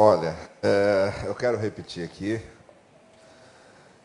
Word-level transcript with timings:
Olha, 0.00 0.36
é, 0.62 1.12
eu 1.24 1.34
quero 1.34 1.58
repetir 1.58 2.04
aqui 2.04 2.40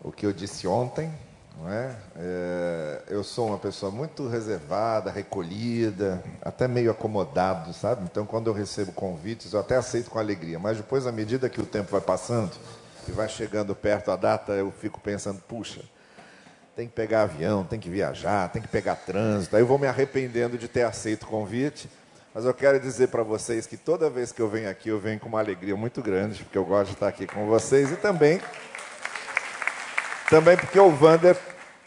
o 0.01 0.11
que 0.11 0.25
eu 0.25 0.33
disse 0.33 0.67
ontem. 0.67 1.13
Não 1.55 1.71
é? 1.71 1.95
é? 2.15 3.03
eu 3.09 3.23
sou 3.23 3.49
uma 3.49 3.59
pessoa 3.59 3.91
muito 3.91 4.27
reservada, 4.27 5.11
recolhida, 5.11 6.23
até 6.41 6.67
meio 6.67 6.89
acomodado, 6.89 7.71
sabe? 7.73 8.05
Então, 8.05 8.25
quando 8.25 8.47
eu 8.47 8.53
recebo 8.53 8.91
convites, 8.91 9.53
eu 9.53 9.59
até 9.59 9.75
aceito 9.75 10.09
com 10.09 10.17
alegria. 10.17 10.57
Mas 10.57 10.77
depois, 10.77 11.05
à 11.05 11.11
medida 11.11 11.47
que 11.47 11.61
o 11.61 11.65
tempo 11.65 11.91
vai 11.91 12.01
passando 12.01 12.53
e 13.07 13.11
vai 13.11 13.29
chegando 13.29 13.75
perto 13.75 14.09
a 14.09 14.15
data, 14.15 14.53
eu 14.53 14.71
fico 14.71 14.99
pensando: 14.99 15.39
puxa, 15.47 15.81
tem 16.75 16.87
que 16.87 16.93
pegar 16.95 17.21
avião, 17.21 17.63
tem 17.63 17.79
que 17.79 17.91
viajar, 17.91 18.51
tem 18.51 18.63
que 18.63 18.67
pegar 18.67 18.95
trânsito. 18.95 19.55
Aí 19.55 19.61
eu 19.61 19.67
vou 19.67 19.77
me 19.77 19.85
arrependendo 19.85 20.57
de 20.57 20.67
ter 20.67 20.81
aceito 20.81 21.21
o 21.21 21.27
convite. 21.27 21.87
Mas 22.33 22.45
eu 22.45 22.53
quero 22.53 22.79
dizer 22.79 23.09
para 23.09 23.21
vocês 23.21 23.67
que 23.67 23.77
toda 23.77 24.09
vez 24.09 24.31
que 24.31 24.41
eu 24.41 24.49
venho 24.49 24.69
aqui, 24.69 24.89
eu 24.89 24.99
venho 24.99 25.19
com 25.19 25.29
uma 25.29 25.39
alegria 25.39 25.75
muito 25.75 26.01
grande, 26.01 26.43
porque 26.43 26.57
eu 26.57 26.65
gosto 26.65 26.87
de 26.87 26.93
estar 26.93 27.07
aqui 27.07 27.27
com 27.27 27.45
vocês 27.45 27.91
e 27.91 27.95
também 27.95 28.41
também 30.29 30.57
porque 30.57 30.79
o 30.79 30.89
Vander 30.89 31.37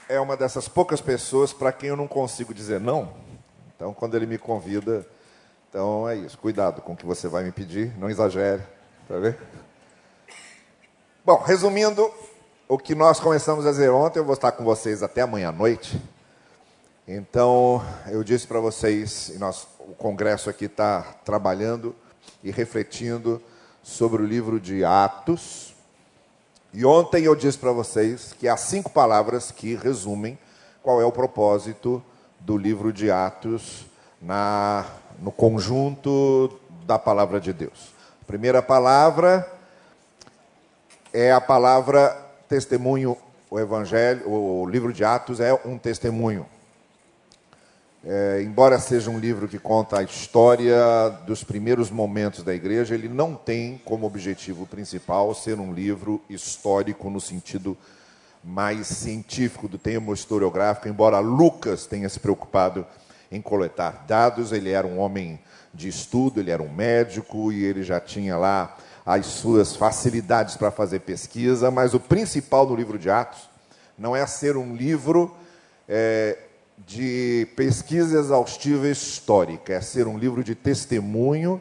é 0.08 0.20
uma 0.20 0.36
dessas 0.36 0.68
poucas 0.68 1.00
pessoas 1.00 1.52
para 1.52 1.72
quem 1.72 1.88
eu 1.88 1.96
não 1.96 2.06
consigo 2.06 2.54
dizer 2.54 2.80
não. 2.80 3.12
Então, 3.74 3.92
quando 3.92 4.14
ele 4.14 4.24
me 4.24 4.38
convida, 4.38 5.04
então 5.68 6.08
é 6.08 6.14
isso. 6.14 6.38
Cuidado 6.38 6.80
com 6.80 6.92
o 6.92 6.96
que 6.96 7.04
você 7.04 7.26
vai 7.26 7.42
me 7.42 7.50
pedir, 7.50 7.92
não 7.98 8.08
exagere, 8.08 8.62
tá 9.08 9.18
ver? 9.18 9.36
Bom, 11.24 11.42
resumindo 11.42 12.08
o 12.68 12.78
que 12.78 12.94
nós 12.94 13.18
começamos 13.18 13.66
a 13.66 13.70
dizer 13.70 13.90
ontem, 13.90 14.20
eu 14.20 14.24
vou 14.24 14.34
estar 14.34 14.52
com 14.52 14.62
vocês 14.62 15.02
até 15.02 15.22
amanhã 15.22 15.48
à 15.48 15.52
noite. 15.52 16.00
Então, 17.08 17.80
eu 18.08 18.24
disse 18.24 18.48
para 18.48 18.58
vocês, 18.58 19.28
e 19.28 19.38
nós, 19.38 19.64
o 19.78 19.94
congresso 19.94 20.50
aqui 20.50 20.64
está 20.64 21.02
trabalhando 21.24 21.94
e 22.42 22.50
refletindo 22.50 23.40
sobre 23.80 24.22
o 24.22 24.26
livro 24.26 24.58
de 24.58 24.84
Atos. 24.84 25.72
E 26.74 26.84
ontem 26.84 27.22
eu 27.22 27.36
disse 27.36 27.58
para 27.58 27.70
vocês 27.70 28.32
que 28.32 28.48
há 28.48 28.56
cinco 28.56 28.90
palavras 28.90 29.52
que 29.52 29.76
resumem 29.76 30.36
qual 30.82 31.00
é 31.00 31.04
o 31.04 31.12
propósito 31.12 32.02
do 32.40 32.58
livro 32.58 32.92
de 32.92 33.08
Atos 33.08 33.86
na, 34.20 34.84
no 35.20 35.30
conjunto 35.30 36.58
da 36.84 36.98
palavra 36.98 37.40
de 37.40 37.52
Deus. 37.52 37.94
A 38.20 38.24
primeira 38.24 38.60
palavra 38.60 39.48
é 41.12 41.30
a 41.30 41.40
palavra 41.40 42.20
testemunho. 42.48 43.16
O 43.48 43.60
Evangelho, 43.60 44.28
o 44.28 44.66
livro 44.68 44.92
de 44.92 45.04
Atos 45.04 45.38
é 45.38 45.54
um 45.64 45.78
testemunho. 45.78 46.44
É, 48.08 48.40
embora 48.40 48.78
seja 48.78 49.10
um 49.10 49.18
livro 49.18 49.48
que 49.48 49.58
conta 49.58 49.98
a 49.98 50.02
história 50.04 50.78
dos 51.26 51.42
primeiros 51.42 51.90
momentos 51.90 52.44
da 52.44 52.54
igreja, 52.54 52.94
ele 52.94 53.08
não 53.08 53.34
tem 53.34 53.80
como 53.84 54.06
objetivo 54.06 54.64
principal 54.64 55.34
ser 55.34 55.58
um 55.58 55.72
livro 55.72 56.22
histórico 56.30 57.10
no 57.10 57.20
sentido 57.20 57.76
mais 58.44 58.86
científico 58.86 59.66
do 59.66 59.76
termo 59.76 60.14
historiográfico, 60.14 60.86
embora 60.86 61.18
Lucas 61.18 61.84
tenha 61.84 62.08
se 62.08 62.20
preocupado 62.20 62.86
em 63.28 63.42
coletar 63.42 64.04
dados, 64.06 64.52
ele 64.52 64.70
era 64.70 64.86
um 64.86 65.00
homem 65.00 65.40
de 65.74 65.88
estudo, 65.88 66.38
ele 66.38 66.52
era 66.52 66.62
um 66.62 66.72
médico 66.72 67.50
e 67.50 67.64
ele 67.64 67.82
já 67.82 67.98
tinha 67.98 68.36
lá 68.36 68.76
as 69.04 69.26
suas 69.26 69.74
facilidades 69.74 70.56
para 70.56 70.70
fazer 70.70 71.00
pesquisa, 71.00 71.72
mas 71.72 71.92
o 71.92 71.98
principal 71.98 72.64
do 72.66 72.76
livro 72.76 73.00
de 73.00 73.10
Atos 73.10 73.50
não 73.98 74.14
é 74.14 74.24
ser 74.28 74.56
um 74.56 74.76
livro 74.76 75.36
é, 75.88 76.38
de 76.78 77.48
pesquisa 77.56 78.18
exaustiva 78.18 78.88
histórica, 78.88 79.72
é 79.72 79.80
ser 79.80 80.06
um 80.06 80.18
livro 80.18 80.44
de 80.44 80.54
testemunho. 80.54 81.60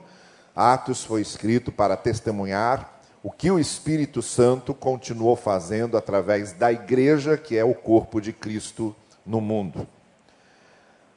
Atos 0.55 1.03
foi 1.03 1.21
escrito 1.21 1.71
para 1.71 1.95
testemunhar 1.95 2.99
o 3.23 3.31
que 3.31 3.49
o 3.49 3.59
Espírito 3.59 4.21
Santo 4.21 4.73
continuou 4.73 5.35
fazendo 5.35 5.97
através 5.97 6.51
da 6.53 6.71
igreja, 6.71 7.37
que 7.37 7.57
é 7.57 7.63
o 7.63 7.73
corpo 7.73 8.21
de 8.21 8.31
Cristo 8.31 8.95
no 9.25 9.41
mundo. 9.41 9.87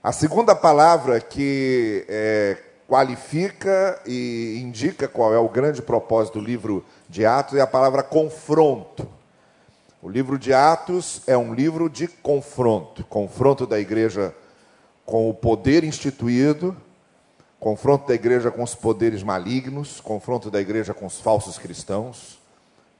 A 0.03 0.13
segunda 0.13 0.55
palavra 0.55 1.21
que 1.21 2.07
é, 2.09 2.57
qualifica 2.89 4.01
e 4.07 4.59
indica 4.63 5.07
qual 5.07 5.35
é 5.35 5.39
o 5.39 5.49
grande 5.49 5.83
propósito 5.83 6.39
do 6.39 6.45
livro 6.45 6.85
de 7.09 7.27
Atos 7.27 7.59
é 7.59 7.61
a 7.61 7.67
palavra 7.67 8.03
confronto. 8.03 9.18
O 10.01 10.09
livro 10.09 10.39
de 10.39 10.55
Atos 10.55 11.23
é 11.27 11.37
um 11.37 11.53
livro 11.53 11.91
de 11.91 12.07
confronto 12.07 13.03
confronto 13.03 13.67
da 13.67 13.81
igreja 13.81 14.33
com 15.05 15.29
o 15.29 15.35
poder 15.35 15.83
instituído, 15.83 16.77
confronto 17.59 18.07
da 18.07 18.15
igreja 18.15 18.49
com 18.49 18.63
os 18.63 18.77
poderes 18.77 19.25
malignos, 19.25 20.01
confronto 20.01 20.53
da 20.53 20.61
igreja 20.61 20.95
com 20.95 21.05
os 21.05 21.21
falsos 21.21 21.59
cristãos, 21.59 22.39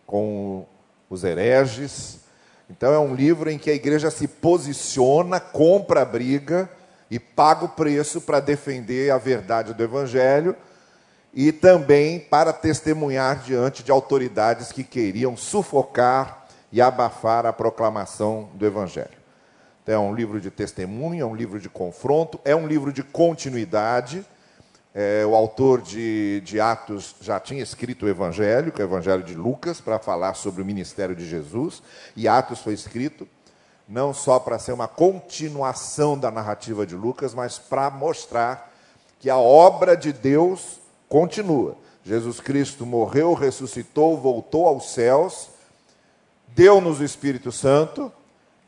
com 0.05 0.67
os 1.09 1.23
hereges. 1.23 2.19
Então, 2.69 2.93
é 2.93 2.99
um 2.99 3.15
livro 3.15 3.49
em 3.49 3.59
que 3.59 3.71
a 3.71 3.75
igreja 3.75 4.11
se 4.11 4.27
posiciona, 4.27 5.39
compra 5.39 6.03
a 6.03 6.05
briga 6.05 6.69
e 7.09 7.21
paga 7.21 7.67
o 7.67 7.69
preço 7.69 8.21
para 8.23 8.41
defender 8.41 9.13
a 9.13 9.19
verdade 9.19 9.73
do 9.73 9.85
evangelho 9.85 10.57
e 11.33 11.53
também 11.53 12.19
para 12.19 12.53
testemunhar 12.53 13.41
diante 13.45 13.85
de 13.85 13.93
autoridades 13.93 14.73
que 14.73 14.83
queriam 14.83 15.37
sufocar 15.37 16.48
e 16.71 16.81
abafar 16.81 17.47
a 17.47 17.53
proclamação 17.53 18.51
do 18.55 18.67
Evangelho. 18.67 19.19
Então, 19.83 19.95
é 19.95 20.11
um 20.11 20.15
livro 20.15 20.41
de 20.41 20.51
testemunho, 20.51 21.23
é 21.23 21.27
um 21.27 21.35
livro 21.35 21.59
de 21.59 21.69
confronto, 21.69 22.39
é 22.45 22.55
um 22.55 22.67
livro 22.67 22.93
de 22.93 23.03
continuidade. 23.03 24.25
É, 24.95 25.25
o 25.25 25.35
autor 25.35 25.81
de, 25.81 26.43
de, 26.43 26.61
Atos 26.61 27.15
já 27.21 27.41
tinha 27.41 27.63
escrito 27.63 28.05
o 28.05 28.09
Evangelho, 28.09 28.71
que 28.71 28.83
é 28.83 28.85
o 28.85 28.89
Evangelho 28.89 29.23
de 29.23 29.35
Lucas, 29.35 29.81
para 29.81 29.99
falar 29.99 30.35
sobre 30.35 30.61
o 30.61 30.65
ministério 30.65 31.15
de 31.15 31.27
Jesus, 31.27 31.83
e 32.17 32.29
Atos 32.29 32.61
foi 32.61 32.75
escrito 32.75 33.27
não 33.89 34.13
só 34.13 34.39
para 34.39 34.59
ser 34.59 34.73
uma 34.73 34.87
continuação 34.87 36.19
da 36.19 36.31
narrativa 36.31 36.85
de 36.85 36.95
Lucas, 36.95 37.33
mas 37.33 37.59
para 37.59 37.89
mostrar 37.89 38.71
que 39.19 39.31
a 39.31 39.39
obra 39.39 39.97
de 39.97 40.13
Deus 40.13 40.79
continua. 41.09 41.77
Jesus 42.05 42.41
Cristo 42.41 42.85
morreu, 42.85 43.33
ressuscitou, 43.33 44.19
voltou 44.19 44.67
aos 44.67 44.93
céus 44.93 45.49
deu-nos 46.59 46.99
o 46.99 47.05
Espírito 47.05 47.53
Santo 47.53 48.13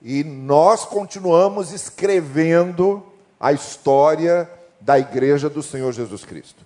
e 0.01 0.23
nós 0.23 0.85
continuamos 0.85 1.73
escrevendo 1.73 3.05
a 3.41 3.53
história 3.53 4.49
da 4.81 4.97
igreja 4.97 5.51
do 5.51 5.61
Senhor 5.61 5.91
Jesus 5.91 6.25
Cristo. 6.25 6.65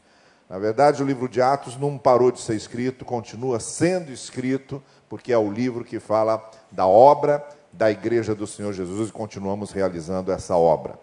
Na 0.51 0.59
verdade, 0.59 1.03
o 1.03 1.07
livro 1.07 1.27
de 1.27 1.41
Atos 1.41 1.79
não 1.79 1.97
parou 1.97 2.31
de 2.31 2.43
ser 2.43 2.55
escrito, 2.57 3.07
continua 3.07 3.59
sendo 3.59 4.13
escrito, 4.13 4.83
porque 5.09 5.33
é 5.33 5.39
o 5.39 5.51
livro 5.51 5.83
que 5.83 5.99
fala 5.99 6.47
da 6.71 6.87
obra 6.87 7.43
da 7.73 7.91
igreja 7.91 8.35
do 8.35 8.47
Senhor 8.47 8.75
Jesus 8.75 9.09
e 9.09 9.13
continuamos 9.13 9.71
realizando 9.71 10.31
essa 10.31 10.55
obra. 10.55 10.99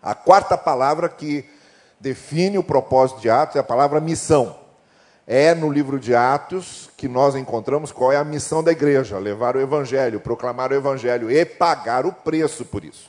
A 0.00 0.14
quarta 0.14 0.56
palavra 0.56 1.08
que 1.08 1.44
define 1.98 2.56
o 2.56 2.62
propósito 2.62 3.20
de 3.20 3.28
Atos 3.28 3.56
é 3.56 3.58
a 3.58 3.64
palavra 3.64 4.00
missão. 4.00 4.60
É 5.26 5.56
no 5.56 5.68
livro 5.68 5.98
de 5.98 6.14
Atos 6.14 6.89
que 7.00 7.08
nós 7.08 7.34
encontramos 7.34 7.92
qual 7.92 8.12
é 8.12 8.18
a 8.18 8.24
missão 8.24 8.62
da 8.62 8.70
igreja: 8.70 9.18
levar 9.18 9.56
o 9.56 9.60
evangelho, 9.60 10.20
proclamar 10.20 10.70
o 10.70 10.74
evangelho 10.74 11.30
e 11.30 11.46
pagar 11.46 12.04
o 12.04 12.12
preço 12.12 12.62
por 12.62 12.84
isso. 12.84 13.08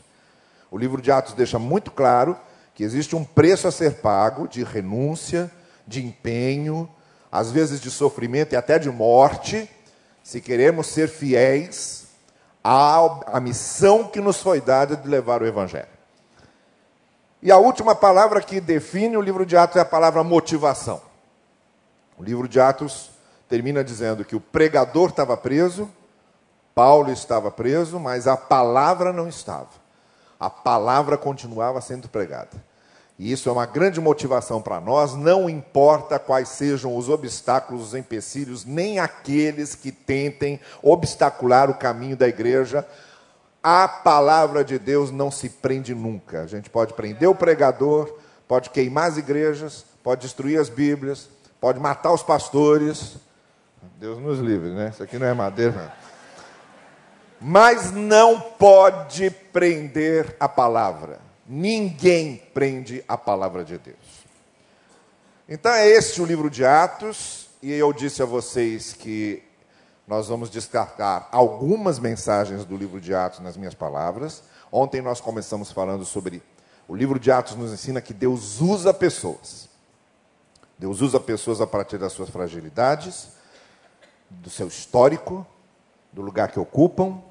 O 0.72 0.78
livro 0.78 1.02
de 1.02 1.12
Atos 1.12 1.34
deixa 1.34 1.60
muito 1.60 1.92
claro 1.92 2.38
que 2.74 2.86
existe 2.86 3.18
um 3.18 3.26
preço 3.26 3.68
a 3.68 3.72
ser 3.72 3.96
pago 3.96 4.48
de 4.48 4.64
renúncia, 4.64 5.52
de 5.86 6.02
empenho, 6.06 6.90
às 7.30 7.52
vezes 7.52 7.82
de 7.82 7.92
sofrimento 7.92 8.54
e 8.54 8.56
até 8.56 8.80
de 8.80 8.90
morte, 8.90 9.70
se 10.24 10.40
queremos 10.40 10.88
ser 10.88 11.10
fiéis 11.10 12.08
à, 12.64 13.20
à 13.26 13.42
missão 13.42 14.06
que 14.06 14.22
nos 14.22 14.42
foi 14.42 14.62
dada 14.62 14.96
de 14.96 15.06
levar 15.06 15.42
o 15.42 15.46
evangelho. 15.46 15.90
E 17.42 17.52
a 17.52 17.58
última 17.58 17.94
palavra 17.94 18.42
que 18.42 18.62
define 18.62 19.18
o 19.18 19.22
livro 19.22 19.46
de 19.46 19.58
Atos 19.58 19.76
é 19.76 19.82
a 19.82 19.86
palavra 19.86 20.24
motivação. 20.24 21.02
O 22.18 22.24
livro 22.24 22.48
de 22.48 22.58
Atos 22.58 23.12
termina 23.52 23.84
dizendo 23.84 24.24
que 24.24 24.34
o 24.34 24.40
pregador 24.40 25.10
estava 25.10 25.36
preso, 25.36 25.90
Paulo 26.74 27.12
estava 27.12 27.52
preso, 27.52 28.00
mas 28.00 28.26
a 28.26 28.38
palavra 28.38 29.12
não 29.12 29.28
estava. 29.28 29.68
A 30.40 30.50
palavra 30.50 31.18
continuava 31.18 31.82
sendo 31.82 32.08
pregada. 32.08 32.72
E 33.20 33.30
isso 33.30 33.50
é 33.50 33.52
uma 33.52 33.66
grande 33.66 34.00
motivação 34.00 34.62
para 34.62 34.80
nós, 34.80 35.16
não 35.16 35.50
importa 35.50 36.18
quais 36.18 36.48
sejam 36.48 36.96
os 36.96 37.10
obstáculos, 37.10 37.88
os 37.88 37.94
empecilhos, 37.94 38.64
nem 38.64 39.00
aqueles 39.00 39.76
que 39.76 39.92
tentem 39.92 40.58
obstacular 40.82 41.70
o 41.70 41.76
caminho 41.76 42.16
da 42.16 42.30
igreja. 42.30 42.88
A 43.62 43.86
palavra 43.86 44.64
de 44.64 44.80
Deus 44.80 45.12
não 45.12 45.30
se 45.30 45.50
prende 45.50 45.94
nunca. 45.94 46.44
A 46.44 46.48
gente 46.48 46.70
pode 46.70 46.94
prender 46.94 47.28
o 47.28 47.36
pregador, 47.36 48.16
pode 48.48 48.70
queimar 48.70 49.10
as 49.10 49.18
igrejas, 49.18 49.86
pode 50.02 50.22
destruir 50.22 50.58
as 50.58 50.70
Bíblias, 50.70 51.28
pode 51.60 51.82
matar 51.82 52.14
os 52.14 52.24
pastores. 52.24 53.18
Deus 54.00 54.20
nos 54.20 54.40
livre, 54.40 54.70
né? 54.70 54.90
Isso 54.90 55.04
aqui 55.04 55.18
não 55.18 55.28
é 55.28 55.34
madeira, 55.34 55.72
não. 55.72 55.92
Mas 57.40 57.92
não 57.92 58.40
pode 58.40 59.32
prender 59.32 60.36
a 60.40 60.48
palavra. 60.48 61.20
Ninguém 61.48 62.38
prende 62.54 63.04
a 63.08 63.18
palavra 63.18 63.64
de 63.64 63.78
Deus. 63.78 63.98
Então 65.50 65.72
é 65.72 65.88
este 65.88 66.22
o 66.22 66.26
livro 66.26 66.50
de 66.50 66.64
Atos, 66.64 67.50
e 67.62 67.72
eu 67.72 67.92
disse 67.92 68.22
a 68.22 68.26
vocês 68.26 68.94
que 68.94 69.44
nós 70.08 70.28
vamos 70.28 70.50
descartar 70.50 71.28
algumas 71.32 72.00
mensagens 72.00 72.64
do 72.66 72.78
livro 72.78 73.02
de 73.02 73.14
Atos 73.14 73.40
nas 73.40 73.58
minhas 73.58 73.74
palavras. 73.74 74.44
Ontem 74.72 75.02
nós 75.02 75.20
começamos 75.20 75.72
falando 75.72 76.06
sobre 76.06 76.42
o 76.88 76.96
livro 76.96 77.18
de 77.18 77.32
Atos 77.32 77.56
nos 77.56 77.72
ensina 77.72 78.02
que 78.02 78.14
Deus 78.14 78.60
usa 78.60 78.94
pessoas. 78.94 79.70
Deus 80.78 81.00
usa 81.00 81.20
pessoas 81.20 81.62
a 81.62 81.68
partir 81.68 81.98
das 81.98 82.12
suas 82.12 82.30
fragilidades, 82.30 83.30
do 84.40 84.50
seu 84.50 84.68
histórico, 84.68 85.46
do 86.12 86.22
lugar 86.22 86.50
que 86.52 86.60
ocupam, 86.60 87.22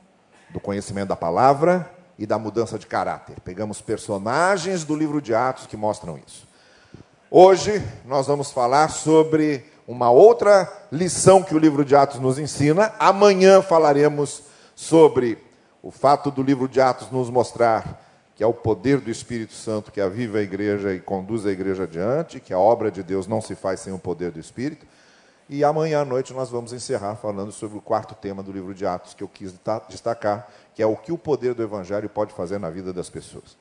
do 0.51 0.61
conhecimento 0.61 1.09
da 1.09 1.17
palavra 1.17 1.91
e 2.19 2.27
da 2.27 2.39
mudança 2.39 2.79
de 2.79 2.87
caráter. 2.87 3.41
Pegamos 3.41 3.81
personagens 3.81 4.85
do 4.85 4.95
livro 4.95 5.23
de 5.23 5.35
Atos 5.35 5.67
que 5.67 5.77
mostram 5.77 6.19
isso. 6.27 6.47
Hoje 7.31 7.83
nós 8.05 8.27
vamos 8.27 8.51
falar 8.51 8.89
sobre 8.89 9.65
uma 9.87 10.11
outra 10.11 10.71
lição 10.93 11.43
que 11.43 11.55
o 11.55 11.59
livro 11.59 11.85
de 11.85 11.97
Atos 11.97 12.21
nos 12.21 12.39
ensina. 12.39 12.93
Amanhã 12.99 13.63
falaremos 13.63 14.43
sobre 14.75 15.39
o 15.83 15.91
fato 15.91 16.31
do 16.31 16.43
livro 16.43 16.69
de 16.69 16.81
Atos 16.81 17.11
nos 17.11 17.31
mostrar 17.31 18.01
que 18.37 18.45
é 18.45 18.47
o 18.47 18.55
poder 18.55 19.01
do 19.01 19.11
Espírito 19.11 19.53
Santo 19.53 19.93
que 19.93 20.01
aviva 20.01 20.39
a 20.39 20.43
igreja 20.43 20.95
e 20.95 20.99
conduz 20.99 21.45
a 21.45 21.51
igreja 21.51 21.83
adiante, 21.83 22.41
que 22.41 22.55
a 22.55 22.59
obra 22.59 22.91
de 22.91 23.03
Deus 23.03 23.27
não 23.27 23.41
se 23.41 23.55
faz 23.55 23.81
sem 23.81 23.93
o 23.93 23.99
poder 23.99 24.31
do 24.31 24.41
Espírito. 24.41 24.87
E 25.53 25.65
amanhã 25.65 26.03
à 26.03 26.05
noite 26.05 26.33
nós 26.33 26.49
vamos 26.49 26.73
encerrar 26.73 27.17
falando 27.17 27.51
sobre 27.51 27.77
o 27.77 27.81
quarto 27.81 28.15
tema 28.15 28.41
do 28.41 28.53
livro 28.53 28.73
de 28.73 28.87
Atos 28.87 29.15
que 29.15 29.25
eu 29.25 29.27
quis 29.27 29.53
destacar, 29.89 30.49
que 30.77 30.81
é 30.81 30.87
o 30.87 30.95
que 30.95 31.11
o 31.11 31.19
poder 31.19 31.55
do 31.55 31.63
Evangelho 31.65 32.09
pode 32.09 32.33
fazer 32.33 32.61
na 32.61 32.71
vida 32.71 32.93
das 32.93 33.11
pessoas. 33.11 33.57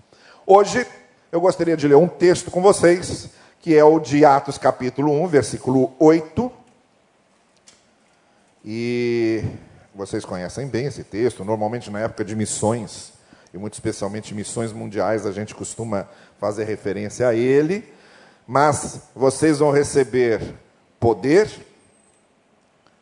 Hoje 0.46 0.86
eu 1.32 1.42
gostaria 1.42 1.76
de 1.76 1.88
ler 1.88 1.96
um 1.96 2.08
texto 2.08 2.52
com 2.52 2.62
vocês 2.62 3.32
que 3.60 3.76
é 3.76 3.84
o 3.84 4.00
de 4.00 4.24
Atos 4.24 4.60
capítulo 4.60 5.12
1, 5.24 5.28
versículo 5.30 5.92
8. 5.98 6.52
E 8.64 9.44
vocês 9.96 10.24
conhecem 10.24 10.68
bem 10.68 10.86
esse 10.86 11.04
texto, 11.04 11.44
normalmente 11.44 11.90
na 11.90 12.02
época 12.02 12.24
de 12.24 12.36
missões, 12.36 13.14
e 13.52 13.58
muito 13.58 13.74
especialmente 13.74 14.36
missões 14.36 14.72
mundiais, 14.72 15.26
a 15.26 15.32
gente 15.32 15.56
costuma 15.56 16.08
fazer 16.40 16.66
referência 16.66 17.28
a 17.28 17.34
ele. 17.34 17.92
Mas 18.46 19.10
vocês 19.16 19.58
vão 19.58 19.72
receber 19.72 20.54
poder 21.00 21.50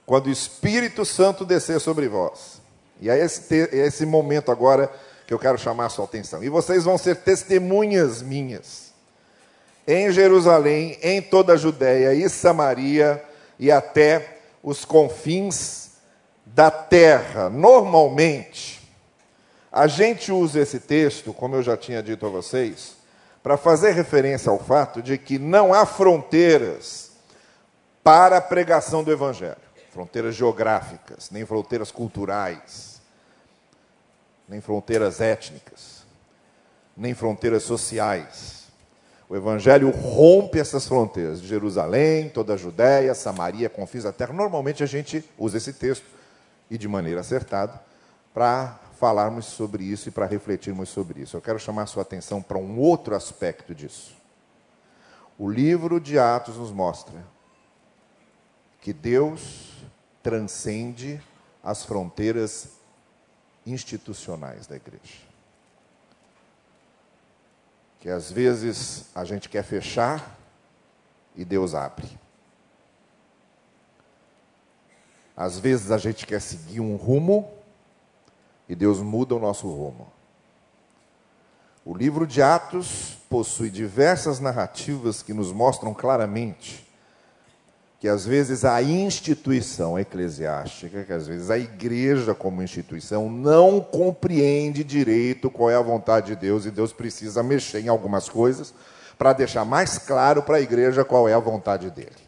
quando 0.07 0.27
o 0.27 0.31
Espírito 0.31 1.03
Santo 1.03 1.43
descer 1.43 1.81
sobre 1.81 2.07
vós. 2.07 2.61
E 3.01 3.09
é 3.09 3.19
esse, 3.19 3.53
é 3.53 3.85
esse 3.85 4.05
momento 4.05 4.49
agora 4.49 4.89
que 5.27 5.33
eu 5.33 5.37
quero 5.37 5.57
chamar 5.57 5.87
a 5.87 5.89
sua 5.89 6.05
atenção. 6.05 6.41
E 6.41 6.47
vocês 6.47 6.85
vão 6.85 6.97
ser 6.97 7.17
testemunhas 7.17 8.21
minhas 8.21 8.93
em 9.85 10.09
Jerusalém, 10.09 10.97
em 11.03 11.21
toda 11.21 11.53
a 11.53 11.57
Judéia 11.57 12.13
e 12.13 12.29
Samaria 12.29 13.21
e 13.59 13.69
até 13.69 14.37
os 14.63 14.85
confins 14.85 15.89
da 16.45 16.71
terra. 16.71 17.49
Normalmente, 17.49 18.81
a 19.69 19.87
gente 19.87 20.31
usa 20.31 20.61
esse 20.61 20.79
texto, 20.79 21.33
como 21.33 21.55
eu 21.55 21.61
já 21.61 21.75
tinha 21.75 22.01
dito 22.01 22.25
a 22.25 22.29
vocês, 22.29 22.95
para 23.43 23.57
fazer 23.57 23.91
referência 23.91 24.49
ao 24.49 24.57
fato 24.57 25.01
de 25.01 25.17
que 25.17 25.37
não 25.37 25.73
há 25.73 25.85
fronteiras 25.85 27.11
para 28.01 28.37
a 28.37 28.41
pregação 28.41 29.03
do 29.03 29.11
Evangelho 29.11 29.66
fronteiras 29.97 30.35
geográficas, 30.35 31.31
nem 31.31 31.43
fronteiras 31.43 31.89
culturais, 31.89 33.01
nem 34.47 34.61
fronteiras 34.61 35.19
étnicas, 35.19 36.05
nem 36.95 37.13
fronteiras 37.13 37.63
sociais 37.63 38.57
o 39.29 39.35
Evangelho 39.35 39.89
rompe 39.89 40.57
essas 40.57 40.87
fronteiras 40.87 41.41
Jerusalém, 41.41 42.29
toda 42.29 42.53
a 42.53 42.57
Judéia, 42.57 43.13
Samaria, 43.13 43.69
confins 43.69 44.03
da 44.03 44.13
terra. 44.13 44.33
Normalmente 44.33 44.83
a 44.83 44.85
gente 44.85 45.23
usa 45.37 45.57
esse 45.57 45.73
texto, 45.73 46.05
e 46.69 46.77
de 46.77 46.87
maneira 46.87 47.21
acertada, 47.21 47.81
para 48.33 48.79
falarmos 48.97 49.45
sobre 49.45 49.83
isso 49.83 50.07
e 50.07 50.11
para 50.11 50.25
refletirmos 50.25 50.89
sobre 50.89 51.21
isso. 51.21 51.35
Eu 51.35 51.41
quero 51.41 51.59
chamar 51.59 51.83
a 51.83 51.87
sua 51.87 52.03
atenção 52.03 52.41
para 52.41 52.57
um 52.57 52.79
outro 52.79 53.15
aspecto 53.15 53.75
disso. 53.75 54.15
O 55.37 55.49
livro 55.49 55.99
de 55.99 56.17
Atos 56.17 56.57
nos 56.57 56.71
mostra 56.71 57.15
que 58.81 58.93
Deus 58.93 59.66
transcende 60.27 61.21
as 61.63 61.85
fronteiras 61.85 62.69
institucionais 63.65 64.67
da 64.67 64.75
igreja 64.75 65.27
que 67.99 68.09
às 68.09 68.31
vezes 68.31 69.09
a 69.13 69.25
gente 69.25 69.49
quer 69.49 69.63
fechar 69.65 70.39
e 71.35 71.43
Deus 71.43 71.75
abre. 71.75 72.07
Às 75.35 75.59
vezes 75.59 75.91
a 75.91 75.97
gente 75.97 76.25
quer 76.25 76.39
seguir 76.39 76.79
um 76.79 76.95
rumo 76.95 77.51
e 78.69 78.73
Deus 78.73 79.01
muda 79.01 79.35
o 79.35 79.39
nosso 79.39 79.67
rumo. 79.67 80.09
O 81.83 81.93
livro 81.93 82.25
de 82.25 82.41
Atos 82.41 83.17
possui 83.29 83.69
diversas 83.69 84.39
narrativas 84.39 85.21
que 85.21 85.33
nos 85.33 85.51
mostram 85.51 85.93
claramente 85.93 86.86
que 87.99 88.07
às 88.07 88.25
vezes 88.25 88.63
a 88.63 88.81
instituição 88.81 89.97
eclesiástica, 89.97 91.03
que 91.03 91.13
às 91.13 91.27
vezes 91.27 91.49
a 91.49 91.57
igreja 91.57 92.35
como 92.35 92.61
instituição 92.61 93.29
não 93.29 93.81
compreende 93.81 94.83
direito 94.83 95.49
qual 95.49 95.71
é 95.71 95.75
a 95.75 95.81
vontade 95.81 96.27
de 96.27 96.35
Deus 96.35 96.65
e 96.65 96.71
Deus 96.71 96.93
precisa 96.93 97.41
mexer 97.41 97.79
em 97.79 97.87
algumas 97.87 98.29
coisas 98.29 98.73
para 99.17 99.33
deixar 99.33 99.65
mais 99.65 99.97
claro 99.97 100.43
para 100.43 100.57
a 100.57 100.61
igreja 100.61 101.03
qual 101.03 101.27
é 101.27 101.33
a 101.33 101.39
vontade 101.39 101.89
dele. 101.89 102.27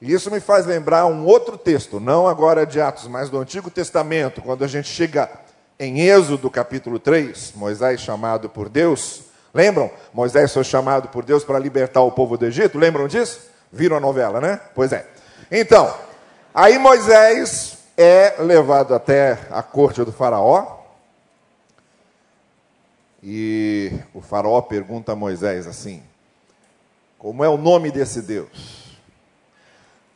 E 0.00 0.12
isso 0.12 0.30
me 0.30 0.40
faz 0.40 0.66
lembrar 0.66 1.06
um 1.06 1.26
outro 1.26 1.56
texto, 1.56 2.00
não 2.00 2.26
agora 2.26 2.66
de 2.66 2.80
Atos, 2.80 3.06
mas 3.06 3.30
do 3.30 3.38
Antigo 3.38 3.70
Testamento, 3.70 4.40
quando 4.40 4.64
a 4.64 4.66
gente 4.66 4.88
chega 4.88 5.30
em 5.78 6.00
Êxodo 6.00 6.50
capítulo 6.50 6.98
3, 6.98 7.52
Moisés 7.54 8.00
chamado 8.00 8.48
por 8.48 8.68
Deus, 8.68 9.29
Lembram? 9.52 9.90
Moisés 10.12 10.52
foi 10.52 10.64
chamado 10.64 11.08
por 11.08 11.24
Deus 11.24 11.44
para 11.44 11.58
libertar 11.58 12.02
o 12.02 12.12
povo 12.12 12.36
do 12.36 12.46
Egito. 12.46 12.78
Lembram 12.78 13.08
disso? 13.08 13.40
Viram 13.72 13.96
a 13.96 14.00
novela, 14.00 14.40
né? 14.40 14.60
Pois 14.74 14.92
é. 14.92 15.06
Então, 15.50 15.92
aí 16.54 16.78
Moisés 16.78 17.78
é 17.96 18.36
levado 18.38 18.94
até 18.94 19.38
a 19.50 19.62
corte 19.62 20.04
do 20.04 20.12
Faraó. 20.12 20.78
E 23.22 23.92
o 24.14 24.20
Faraó 24.20 24.62
pergunta 24.62 25.12
a 25.12 25.16
Moisés 25.16 25.66
assim: 25.66 26.02
Como 27.18 27.44
é 27.44 27.48
o 27.48 27.58
nome 27.58 27.90
desse 27.90 28.22
Deus? 28.22 28.96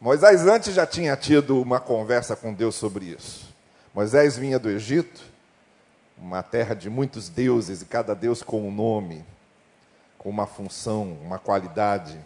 Moisés 0.00 0.47
antes 0.47 0.75
já 0.75 0.87
tinha 0.87 1.16
tido 1.16 1.61
uma 1.61 1.80
conversa 1.80 2.37
com 2.37 2.52
Deus 2.52 2.75
sobre 2.76 3.06
isso. 3.06 3.52
Moisés 3.92 4.37
vinha 4.37 4.58
do 4.58 4.70
Egito 4.70 5.35
uma 6.18 6.42
terra 6.42 6.75
de 6.75 6.88
muitos 6.88 7.28
deuses 7.28 7.82
e 7.82 7.87
cada 7.87 8.14
deus 8.14 8.42
com 8.42 8.66
um 8.66 8.70
nome, 8.73 9.25
uma 10.25 10.47
função, 10.47 11.16
uma 11.23 11.38
qualidade. 11.38 12.19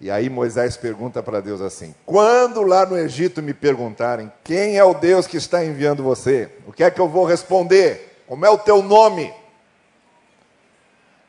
E 0.00 0.10
aí 0.10 0.28
Moisés 0.28 0.76
pergunta 0.76 1.22
para 1.22 1.40
Deus 1.40 1.60
assim: 1.60 1.94
Quando 2.04 2.62
lá 2.62 2.84
no 2.84 2.98
Egito 2.98 3.42
me 3.42 3.54
perguntarem 3.54 4.32
quem 4.42 4.76
é 4.76 4.84
o 4.84 4.94
Deus 4.94 5.26
que 5.26 5.36
está 5.36 5.64
enviando 5.64 6.02
você, 6.02 6.50
o 6.66 6.72
que 6.72 6.82
é 6.82 6.90
que 6.90 7.00
eu 7.00 7.08
vou 7.08 7.24
responder? 7.24 8.22
Como 8.26 8.44
é 8.44 8.50
o 8.50 8.58
teu 8.58 8.82
nome? 8.82 9.32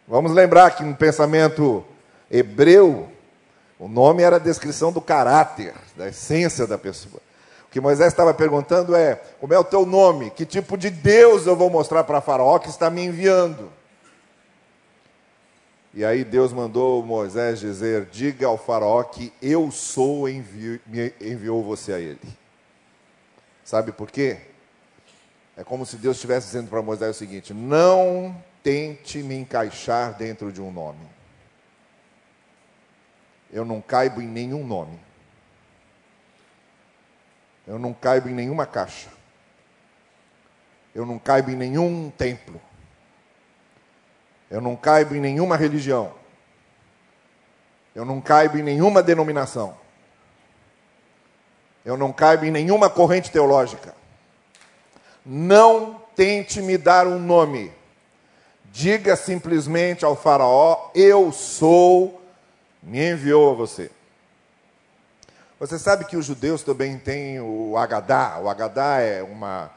Vamos 0.07 0.31
lembrar 0.31 0.75
que 0.75 0.83
no 0.83 0.95
pensamento 0.95 1.83
hebreu, 2.29 3.09
o 3.79 3.87
nome 3.87 4.23
era 4.23 4.37
a 4.37 4.39
descrição 4.39 4.91
do 4.91 5.01
caráter, 5.01 5.73
da 5.95 6.07
essência 6.07 6.65
da 6.65 6.77
pessoa 6.77 7.21
que 7.75 7.81
Moisés 7.81 8.13
estava 8.13 8.33
perguntando 8.33 8.95
é: 8.95 9.21
como 9.37 9.53
é 9.53 9.59
o 9.59 9.63
teu 9.65 9.85
nome? 9.85 10.29
Que 10.29 10.45
tipo 10.45 10.77
de 10.77 10.89
Deus 10.89 11.45
eu 11.45 11.57
vou 11.57 11.69
mostrar 11.69 12.05
para 12.05 12.21
Faraó 12.21 12.57
que 12.57 12.69
está 12.69 12.89
me 12.89 13.03
enviando? 13.03 13.69
E 15.95 16.03
aí 16.03 16.25
Deus 16.25 16.51
mandou 16.51 17.01
Moisés 17.05 17.57
dizer: 17.61 18.07
diga 18.11 18.47
ao 18.47 18.57
Faraó 18.57 19.01
que 19.01 19.31
eu 19.41 19.71
sou, 19.71 20.27
envio, 20.27 20.79
me 20.85 21.13
enviou 21.21 21.63
você 21.63 21.93
a 21.93 21.99
ele. 21.99 22.19
Sabe 23.63 23.93
por 23.93 24.11
quê? 24.11 24.41
É 25.55 25.63
como 25.63 25.85
se 25.85 25.95
Deus 25.95 26.17
estivesse 26.17 26.47
dizendo 26.47 26.69
para 26.69 26.81
Moisés 26.81 27.15
o 27.15 27.17
seguinte: 27.17 27.53
não 27.53 28.35
tente 28.61 29.23
me 29.23 29.35
encaixar 29.35 30.13
dentro 30.17 30.51
de 30.51 30.61
um 30.61 30.69
nome. 30.69 31.07
Eu 33.49 33.63
não 33.63 33.79
caibo 33.79 34.21
em 34.21 34.27
nenhum 34.27 34.67
nome. 34.67 34.99
Eu 37.65 37.79
não 37.79 37.93
caibo 37.93 38.27
em 38.27 38.33
nenhuma 38.33 38.65
caixa. 38.65 39.09
Eu 40.93 41.05
não 41.05 41.17
caibo 41.17 41.51
em 41.51 41.55
nenhum 41.55 42.09
templo. 42.09 42.59
Eu 44.55 44.61
não 44.61 44.73
caibo 44.73 45.13
em 45.13 45.19
nenhuma 45.19 45.57
religião. 45.57 46.13
Eu 47.93 48.05
não 48.05 48.21
caibo 48.21 48.57
em 48.57 48.63
nenhuma 48.63 49.03
denominação. 49.03 49.77
Eu 51.83 51.97
não 51.97 52.13
caibo 52.13 52.45
em 52.45 52.51
nenhuma 52.51 52.89
corrente 52.89 53.29
teológica. 53.29 53.93
Não 55.25 56.01
tente 56.15 56.61
me 56.61 56.77
dar 56.77 57.05
um 57.05 57.19
nome. 57.19 57.69
Diga 58.71 59.17
simplesmente 59.17 60.05
ao 60.05 60.15
Faraó: 60.15 60.89
Eu 60.95 61.33
sou 61.33 62.21
me 62.81 63.11
enviou 63.11 63.51
a 63.51 63.55
você. 63.55 63.91
Você 65.59 65.77
sabe 65.77 66.05
que 66.05 66.15
os 66.15 66.25
judeus 66.25 66.63
também 66.63 66.97
têm 66.97 67.41
o 67.41 67.75
Agadá. 67.75 68.39
O 68.41 68.47
Agadá 68.47 69.01
é, 69.01 69.21
uma, 69.21 69.69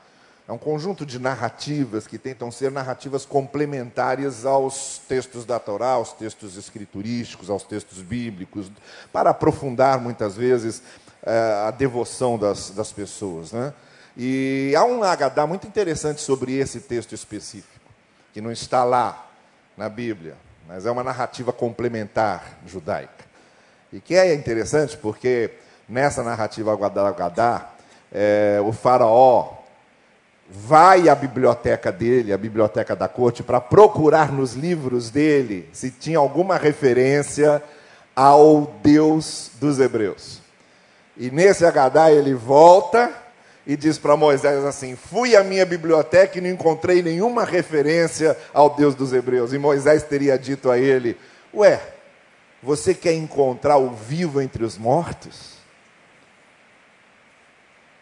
é 0.48 0.52
um 0.52 0.56
conjunto 0.56 1.04
de 1.04 1.18
narrativas 1.18 2.06
que 2.06 2.16
tentam 2.16 2.50
ser 2.50 2.70
narrativas 2.70 3.26
complementares 3.26 4.46
aos 4.46 4.98
textos 5.06 5.44
da 5.44 5.58
Torá, 5.58 5.90
aos 5.90 6.14
textos 6.14 6.56
escriturísticos, 6.56 7.50
aos 7.50 7.64
textos 7.64 7.98
bíblicos, 7.98 8.72
para 9.12 9.28
aprofundar 9.28 10.00
muitas 10.00 10.36
vezes 10.36 10.82
é, 11.22 11.64
a 11.66 11.70
devoção 11.70 12.38
das, 12.38 12.70
das 12.70 12.90
pessoas. 12.90 13.52
Né? 13.52 13.74
E 14.16 14.72
há 14.74 14.86
um 14.86 15.04
Agadá 15.04 15.46
muito 15.46 15.66
interessante 15.66 16.22
sobre 16.22 16.54
esse 16.54 16.80
texto 16.80 17.14
específico, 17.14 17.78
que 18.32 18.40
não 18.40 18.50
está 18.50 18.84
lá 18.84 19.30
na 19.76 19.90
Bíblia, 19.90 20.34
mas 20.66 20.86
é 20.86 20.90
uma 20.90 21.04
narrativa 21.04 21.52
complementar 21.52 22.58
judaica. 22.66 23.26
E 23.92 24.00
que 24.00 24.14
é 24.14 24.32
interessante 24.32 24.96
porque 24.96 25.50
nessa 25.86 26.22
narrativa 26.22 26.72
Agadá, 26.72 27.70
é, 28.10 28.58
o 28.64 28.72
faraó 28.72 29.57
vai 30.50 31.08
à 31.08 31.14
biblioteca 31.14 31.92
dele, 31.92 32.32
a 32.32 32.38
biblioteca 32.38 32.96
da 32.96 33.06
corte, 33.06 33.42
para 33.42 33.60
procurar 33.60 34.32
nos 34.32 34.54
livros 34.54 35.10
dele 35.10 35.68
se 35.72 35.90
tinha 35.90 36.18
alguma 36.18 36.56
referência 36.56 37.62
ao 38.16 38.78
Deus 38.82 39.50
dos 39.60 39.78
hebreus. 39.78 40.40
E 41.16 41.30
nesse 41.30 41.64
Agadá 41.66 42.10
ele 42.10 42.32
volta 42.32 43.12
e 43.66 43.76
diz 43.76 43.98
para 43.98 44.16
Moisés 44.16 44.64
assim: 44.64 44.96
Fui 44.96 45.36
à 45.36 45.44
minha 45.44 45.66
biblioteca 45.66 46.38
e 46.38 46.40
não 46.40 46.48
encontrei 46.48 47.02
nenhuma 47.02 47.44
referência 47.44 48.36
ao 48.54 48.74
Deus 48.74 48.94
dos 48.94 49.12
Hebreus. 49.12 49.52
E 49.52 49.58
Moisés 49.58 50.02
teria 50.02 50.38
dito 50.38 50.70
a 50.70 50.78
ele: 50.78 51.18
Ué, 51.52 51.80
você 52.62 52.94
quer 52.94 53.12
encontrar 53.12 53.76
o 53.76 53.90
vivo 53.90 54.40
entre 54.40 54.64
os 54.64 54.78
mortos? 54.78 55.57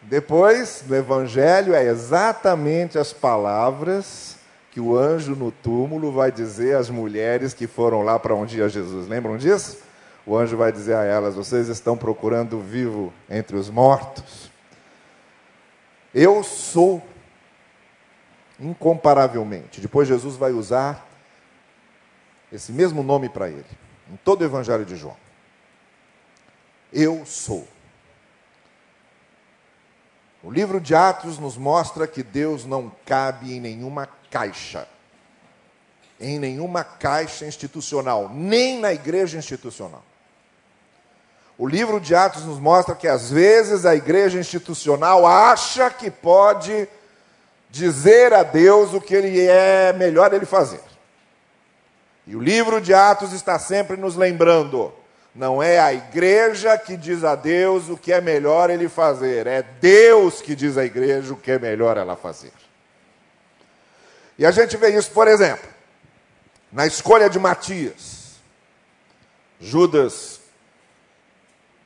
Depois, 0.09 0.85
no 0.87 0.95
Evangelho, 0.95 1.75
é 1.75 1.83
exatamente 1.83 2.97
as 2.97 3.11
palavras 3.11 4.37
que 4.71 4.79
o 4.79 4.97
anjo 4.97 5.35
no 5.35 5.51
túmulo 5.51 6.13
vai 6.13 6.31
dizer 6.31 6.77
às 6.77 6.89
mulheres 6.89 7.53
que 7.53 7.67
foram 7.67 8.03
lá 8.03 8.17
para 8.17 8.33
onde 8.33 8.57
ia 8.57 8.69
Jesus. 8.69 9.05
Lembram 9.09 9.35
disso? 9.35 9.79
O 10.25 10.37
anjo 10.37 10.55
vai 10.55 10.71
dizer 10.71 10.95
a 10.95 11.03
elas: 11.03 11.35
Vocês 11.35 11.67
estão 11.67 11.97
procurando 11.97 12.57
o 12.57 12.61
vivo 12.61 13.13
entre 13.29 13.57
os 13.57 13.69
mortos. 13.69 14.49
Eu 16.15 16.41
sou, 16.41 17.03
incomparavelmente. 18.57 19.81
Depois 19.81 20.07
Jesus 20.07 20.37
vai 20.37 20.53
usar 20.53 21.05
esse 22.49 22.71
mesmo 22.71 23.03
nome 23.03 23.27
para 23.27 23.49
ele, 23.49 23.65
em 24.09 24.15
todo 24.23 24.39
o 24.39 24.45
Evangelho 24.45 24.85
de 24.85 24.95
João. 24.95 25.17
Eu 26.93 27.25
sou. 27.25 27.67
O 30.43 30.51
livro 30.51 30.79
de 30.79 30.93
Atos 30.93 31.39
nos 31.39 31.57
mostra 31.57 32.07
que 32.07 32.21
Deus 32.21 32.63
não 32.63 32.91
cabe 33.05 33.53
em 33.53 33.59
nenhuma 33.59 34.07
caixa, 34.29 34.87
em 36.19 36.37
nenhuma 36.37 36.83
caixa 36.83 37.45
institucional, 37.45 38.29
nem 38.29 38.79
na 38.79 38.93
igreja 38.93 39.37
institucional. 39.37 40.03
O 41.57 41.67
livro 41.67 41.99
de 41.99 42.13
Atos 42.13 42.45
nos 42.45 42.59
mostra 42.59 42.93
que 42.93 43.07
às 43.07 43.31
vezes 43.31 43.83
a 43.83 43.95
igreja 43.95 44.39
institucional 44.39 45.25
acha 45.25 45.89
que 45.89 46.11
pode 46.11 46.87
dizer 47.69 48.31
a 48.31 48.43
Deus 48.43 48.93
o 48.93 49.01
que 49.01 49.15
ele 49.15 49.41
é 49.47 49.91
melhor 49.91 50.33
ele 50.33 50.45
fazer. 50.45 50.81
E 52.27 52.35
o 52.35 52.41
livro 52.41 52.79
de 52.79 52.93
Atos 52.93 53.33
está 53.33 53.57
sempre 53.57 53.97
nos 53.97 54.15
lembrando: 54.15 54.93
não 55.37 55.61
é 55.61 55.79
a 55.79 55.93
igreja 55.93 56.77
que 56.77 56.97
diz 56.97 57.23
a 57.23 57.35
Deus 57.35 57.89
o 57.89 57.95
que 57.95 58.11
é 58.11 58.19
melhor 58.19 58.69
ele 58.69 58.89
fazer, 58.89 59.47
é 59.47 59.61
Deus 59.61 60.41
que 60.41 60.55
diz 60.55 60.77
à 60.77 60.83
igreja 60.83 61.33
o 61.33 61.37
que 61.37 61.51
é 61.51 61.59
melhor 61.59 61.95
ela 61.95 62.15
fazer. 62.15 62.53
E 64.37 64.45
a 64.45 64.51
gente 64.51 64.75
vê 64.77 64.89
isso, 64.97 65.11
por 65.11 65.27
exemplo, 65.27 65.69
na 66.71 66.85
escolha 66.85 67.29
de 67.29 67.39
Matias. 67.39 68.17
Judas 69.59 70.37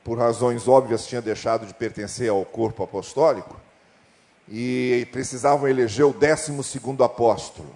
por 0.04 0.18
razões 0.18 0.66
óbvias, 0.66 1.06
tinha 1.06 1.22
deixado 1.22 1.66
de 1.66 1.74
pertencer 1.74 2.28
ao 2.28 2.44
corpo 2.44 2.82
apostólico 2.82 3.60
e 4.48 5.06
precisavam 5.12 5.68
eleger 5.68 6.04
o 6.04 6.12
décimo 6.12 6.62
segundo 6.62 7.04
apóstolo. 7.04 7.72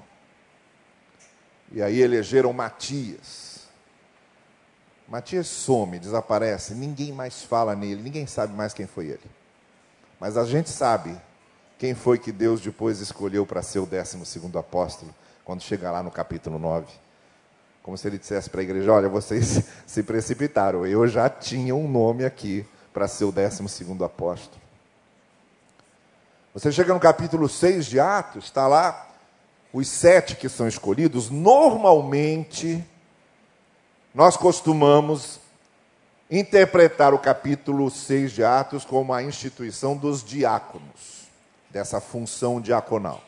E 1.71 1.81
aí 1.81 2.01
elegeram 2.01 2.53
Matias. 2.53 3.46
Matias 5.09 5.47
some, 5.47 5.99
desaparece, 5.99 6.75
ninguém 6.75 7.13
mais 7.13 7.43
fala 7.43 7.77
nele, 7.77 8.03
ninguém 8.03 8.27
sabe 8.27 8.53
mais 8.55 8.75
quem 8.75 8.87
foi 8.87 9.07
ele. 9.07 9.31
Mas 10.19 10.37
a 10.37 10.45
gente 10.45 10.69
sabe 10.69 11.17
quem 11.79 11.95
foi 11.95 12.19
que 12.19 12.33
Deus 12.33 12.61
depois 12.61 13.01
escolheu 13.01 13.47
para 13.47 13.63
ser 13.63 13.79
o 13.79 13.87
décimo 13.87 14.27
segundo 14.27 14.59
apóstolo, 14.59 15.15
quando 15.45 15.63
chega 15.63 15.91
lá 15.91 16.03
no 16.03 16.11
capítulo 16.11 16.59
9. 16.59 16.87
Como 17.83 17.97
se 17.97 18.09
ele 18.09 18.19
dissesse 18.19 18.51
para 18.51 18.61
a 18.61 18.65
igreja: 18.65 18.93
Olha, 18.93 19.09
vocês 19.09 19.63
se 19.87 20.03
precipitaram, 20.03 20.85
eu 20.85 21.07
já 21.07 21.29
tinha 21.29 21.75
um 21.75 21.89
nome 21.89 22.25
aqui 22.25 22.67
para 22.93 23.07
ser 23.07 23.25
o 23.27 23.33
décimo 23.33 23.69
segundo 23.69 24.05
apóstolo. 24.05 24.61
Você 26.53 26.73
chega 26.73 26.93
no 26.95 26.99
capítulo 26.99 27.49
6 27.49 27.87
de 27.87 28.01
Atos, 28.01 28.47
está 28.47 28.67
lá 28.67 29.07
os 29.73 29.87
sete 29.87 30.35
que 30.37 30.49
são 30.49 30.67
escolhidos. 30.67 31.29
Normalmente, 31.29 32.83
nós 34.17 34.35
costumamos 34.35 35.39
interpretar 36.31 37.13
o 37.13 37.19
capítulo 37.19 37.91
6 37.91 38.33
de 38.33 38.43
Atos 38.43 38.83
como 38.83 39.13
a 39.13 39.23
instituição 39.23 39.95
dos 39.95 40.25
diáconos, 40.25 41.29
dessa 41.69 42.01
função 42.01 42.59
diaconal. 42.59 43.23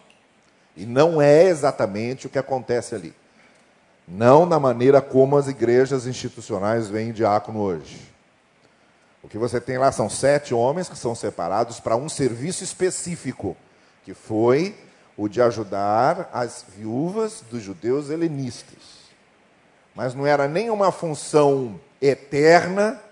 E 0.75 0.87
não 0.87 1.21
é 1.21 1.45
exatamente 1.45 2.27
o 2.27 2.31
que 2.31 2.39
acontece 2.39 2.95
ali. 2.95 3.15
Não 4.09 4.47
na 4.47 4.59
maneira 4.59 5.03
como 5.03 5.37
as 5.37 5.47
igrejas 5.47 6.07
institucionais 6.07 6.89
veem 6.89 7.13
diácono 7.13 7.61
hoje. 7.61 8.11
O 9.23 9.29
que 9.29 9.37
você 9.37 9.61
tem 9.61 9.77
lá 9.77 9.93
são 9.93 10.09
sete 10.09 10.55
homens 10.55 10.89
que 10.89 10.97
são 10.97 11.15
separados 11.15 11.79
para 11.79 11.97
um 11.97 12.09
serviço 12.09 12.65
específico, 12.65 13.55
que 14.05 14.15
foi 14.15 14.75
o 15.19 15.29
de 15.29 15.43
ajudar 15.43 16.31
as 16.33 16.65
viúvas 16.75 17.45
dos 17.51 17.63
judeus 17.63 18.09
helenistas. 18.09 19.08
Mas 19.99 20.15
não 20.15 20.25
era 20.25 20.47
nem 20.47 20.71
uma 20.71 20.93
função 20.93 21.81
eterna, 22.01 23.03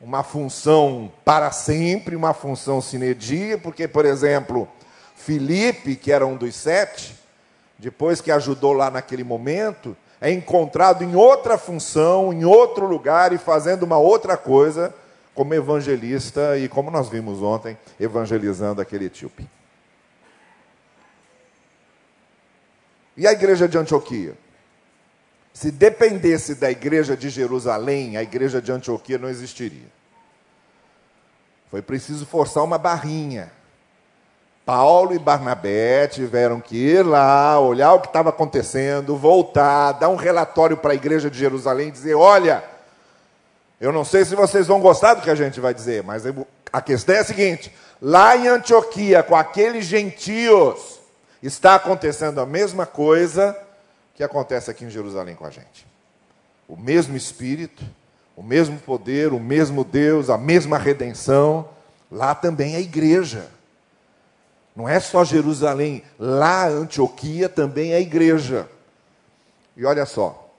uma 0.00 0.22
função 0.22 1.10
para 1.24 1.50
sempre, 1.50 2.14
uma 2.14 2.32
função 2.32 2.80
sine 2.80 3.12
die, 3.12 3.56
porque, 3.56 3.88
por 3.88 4.04
exemplo, 4.04 4.68
Filipe, 5.16 5.96
que 5.96 6.12
era 6.12 6.24
um 6.24 6.36
dos 6.36 6.54
sete, 6.54 7.18
depois 7.76 8.20
que 8.20 8.30
ajudou 8.30 8.72
lá 8.72 8.88
naquele 8.88 9.24
momento, 9.24 9.96
é 10.20 10.30
encontrado 10.30 11.02
em 11.02 11.16
outra 11.16 11.58
função, 11.58 12.32
em 12.32 12.44
outro 12.44 12.86
lugar 12.86 13.32
e 13.32 13.38
fazendo 13.38 13.82
uma 13.82 13.98
outra 13.98 14.36
coisa, 14.36 14.94
como 15.34 15.54
evangelista 15.54 16.56
e, 16.56 16.68
como 16.68 16.88
nós 16.88 17.08
vimos 17.08 17.42
ontem, 17.42 17.76
evangelizando 17.98 18.80
aquele 18.80 19.06
etíope. 19.06 19.44
E 23.16 23.26
a 23.26 23.32
igreja 23.32 23.66
de 23.66 23.76
Antioquia? 23.76 24.45
Se 25.56 25.70
dependesse 25.70 26.54
da 26.54 26.70
igreja 26.70 27.16
de 27.16 27.30
Jerusalém, 27.30 28.18
a 28.18 28.22
igreja 28.22 28.60
de 28.60 28.70
Antioquia 28.70 29.16
não 29.16 29.26
existiria. 29.26 29.88
Foi 31.70 31.80
preciso 31.80 32.26
forçar 32.26 32.62
uma 32.62 32.76
barrinha. 32.76 33.50
Paulo 34.66 35.14
e 35.14 35.18
Barnabé 35.18 36.08
tiveram 36.08 36.60
que 36.60 36.76
ir 36.76 37.02
lá, 37.02 37.58
olhar 37.58 37.94
o 37.94 38.00
que 38.00 38.08
estava 38.08 38.28
acontecendo, 38.28 39.16
voltar, 39.16 39.92
dar 39.92 40.10
um 40.10 40.16
relatório 40.16 40.76
para 40.76 40.92
a 40.92 40.94
igreja 40.94 41.30
de 41.30 41.38
Jerusalém, 41.38 41.90
dizer: 41.90 42.14
olha, 42.14 42.62
eu 43.80 43.90
não 43.90 44.04
sei 44.04 44.26
se 44.26 44.34
vocês 44.34 44.66
vão 44.66 44.78
gostar 44.78 45.14
do 45.14 45.22
que 45.22 45.30
a 45.30 45.34
gente 45.34 45.58
vai 45.58 45.72
dizer, 45.72 46.02
mas 46.02 46.24
a 46.70 46.82
questão 46.82 47.14
é 47.14 47.20
a 47.20 47.24
seguinte: 47.24 47.74
lá 48.02 48.36
em 48.36 48.46
Antioquia, 48.46 49.22
com 49.22 49.34
aqueles 49.34 49.86
gentios, 49.86 51.00
está 51.42 51.76
acontecendo 51.76 52.42
a 52.42 52.44
mesma 52.44 52.84
coisa 52.84 53.56
que 54.16 54.24
acontece 54.24 54.70
aqui 54.70 54.84
em 54.84 54.90
Jerusalém 54.90 55.36
com 55.36 55.46
a 55.46 55.50
gente. 55.50 55.86
O 56.66 56.76
mesmo 56.76 57.16
Espírito, 57.16 57.84
o 58.34 58.42
mesmo 58.42 58.78
poder, 58.80 59.32
o 59.32 59.38
mesmo 59.38 59.84
Deus, 59.84 60.28
a 60.28 60.36
mesma 60.36 60.78
redenção, 60.78 61.68
lá 62.10 62.34
também 62.34 62.74
é 62.74 62.80
igreja. 62.80 63.48
Não 64.74 64.88
é 64.88 64.98
só 64.98 65.24
Jerusalém, 65.24 66.02
lá 66.18 66.66
Antioquia 66.66 67.48
também 67.48 67.92
é 67.92 68.00
igreja. 68.00 68.68
E 69.76 69.84
olha 69.84 70.04
só, 70.04 70.50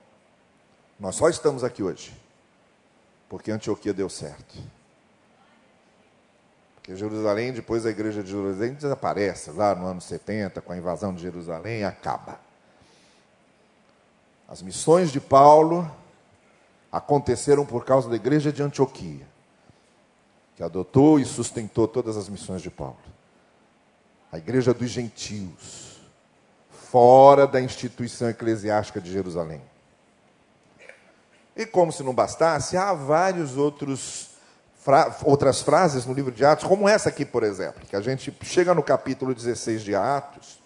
nós 1.00 1.16
só 1.16 1.28
estamos 1.28 1.64
aqui 1.64 1.84
hoje 1.84 2.14
porque 3.30 3.52
Antioquia 3.52 3.94
deu 3.94 4.10
certo. 4.10 4.58
Porque 6.76 6.96
Jerusalém, 6.96 7.52
depois 7.52 7.86
a 7.86 7.90
igreja 7.90 8.24
de 8.24 8.32
Jerusalém 8.32 8.74
desaparece, 8.74 9.52
lá 9.52 9.76
no 9.76 9.86
ano 9.86 10.02
70, 10.02 10.62
com 10.62 10.72
a 10.72 10.78
invasão 10.78 11.14
de 11.14 11.22
Jerusalém, 11.22 11.84
acaba. 11.84 12.40
As 14.48 14.62
missões 14.62 15.12
de 15.12 15.20
Paulo 15.20 15.90
aconteceram 16.92 17.66
por 17.66 17.84
causa 17.84 18.10
da 18.10 18.16
igreja 18.16 18.52
de 18.52 18.64
Antioquia, 18.64 19.28
que 20.56 20.64
adotou 20.64 21.20
e 21.20 21.26
sustentou 21.26 21.88
todas 21.88 22.16
as 22.16 22.30
missões 22.30 22.62
de 22.62 22.70
Paulo. 22.70 22.98
A 24.32 24.38
igreja 24.38 24.74
dos 24.74 24.90
gentios, 24.90 26.00
fora 26.70 27.46
da 27.46 27.60
instituição 27.60 28.30
eclesiástica 28.30 29.02
de 29.02 29.12
Jerusalém. 29.12 29.62
E 31.56 31.66
como 31.66 31.92
se 31.92 32.04
não 32.04 32.14
bastasse, 32.14 32.78
há 32.78 32.94
vários 32.94 33.58
outros 33.58 34.30
fra 34.78 35.18
outras 35.26 35.60
frases 35.62 36.06
no 36.06 36.14
livro 36.14 36.32
de 36.32 36.46
Atos, 36.46 36.66
como 36.66 36.88
essa 36.88 37.10
aqui, 37.10 37.26
por 37.26 37.44
exemplo, 37.44 37.86
que 37.86 37.96
a 37.96 38.00
gente 38.00 38.34
chega 38.44 38.74
no 38.74 38.82
capítulo 38.82 39.36
16 39.36 39.84
de 39.84 39.94
Atos 39.94 40.60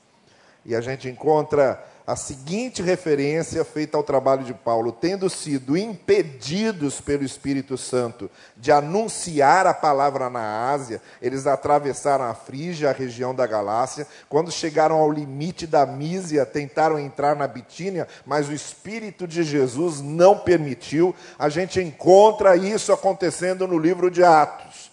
e 0.64 0.76
a 0.76 0.82
gente 0.82 1.10
encontra 1.10 1.84
a 2.06 2.16
seguinte 2.16 2.82
referência 2.82 3.64
feita 3.64 3.98
ao 3.98 4.04
trabalho 4.04 4.44
de 4.44 4.54
Paulo: 4.54 4.92
tendo 4.92 5.30
sido 5.30 5.78
impedidos 5.78 7.00
pelo 7.00 7.24
Espírito 7.24 7.78
Santo 7.78 8.30
de 8.58 8.72
anunciar 8.72 9.66
a 9.66 9.74
palavra 9.74 10.30
na 10.30 10.70
Ásia, 10.72 11.02
eles 11.22 11.48
atravessaram 11.48 12.26
a 12.26 12.34
Frígia, 12.34 12.90
a 12.90 12.94
região 12.94 13.34
da 13.34 13.48
Galácia. 13.48 14.08
Quando 14.30 14.52
chegaram 14.52 14.98
ao 14.98 15.12
limite 15.12 15.66
da 15.66 15.86
Mísia, 15.86 16.46
tentaram 16.46 17.00
entrar 17.00 17.36
na 17.36 17.48
Bitínia, 17.48 18.08
mas 18.26 18.50
o 18.50 18.54
Espírito 18.54 19.28
de 19.28 19.44
Jesus 19.44 20.02
não 20.02 20.38
permitiu. 20.38 21.16
A 21.40 21.50
gente 21.50 21.80
encontra 21.80 22.56
isso 22.56 22.92
acontecendo 22.92 23.68
no 23.68 23.80
livro 23.80 24.12
de 24.12 24.24
Atos. 24.24 24.91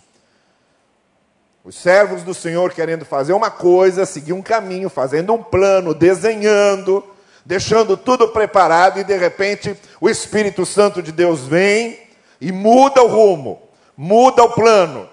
Os 1.68 1.76
servos 1.76 2.22
do 2.22 2.32
Senhor 2.32 2.72
querendo 2.72 3.04
fazer 3.04 3.34
uma 3.34 3.50
coisa, 3.50 4.06
seguir 4.06 4.32
um 4.32 4.40
caminho, 4.40 4.88
fazendo 4.88 5.34
um 5.34 5.42
plano, 5.42 5.92
desenhando, 5.92 7.04
deixando 7.44 7.94
tudo 7.94 8.28
preparado 8.28 8.98
e 8.98 9.04
de 9.04 9.14
repente 9.14 9.76
o 10.00 10.08
Espírito 10.08 10.64
Santo 10.64 11.02
de 11.02 11.12
Deus 11.12 11.40
vem 11.40 12.08
e 12.40 12.50
muda 12.50 13.02
o 13.02 13.06
rumo, 13.06 13.60
muda 13.94 14.44
o 14.44 14.52
plano, 14.52 15.10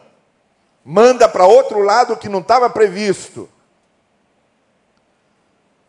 manda 0.85 1.27
para 1.27 1.45
outro 1.45 1.81
lado 1.81 2.15
que 2.15 2.29
não 2.29 2.39
estava 2.39 2.69
previsto. 2.69 3.50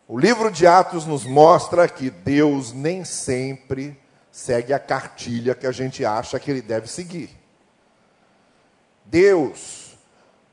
O 0.05 0.19
livro 0.19 0.51
de 0.51 0.67
Atos 0.67 1.05
nos 1.05 1.23
mostra 1.23 1.87
que 1.87 2.09
Deus 2.09 2.73
nem 2.73 3.05
sempre 3.05 3.97
segue 4.29 4.73
a 4.73 4.79
cartilha 4.79 5.55
que 5.55 5.65
a 5.65 5.71
gente 5.71 6.03
acha 6.03 6.37
que 6.37 6.51
ele 6.51 6.61
deve 6.61 6.89
seguir. 6.89 7.29
Deus 9.05 9.86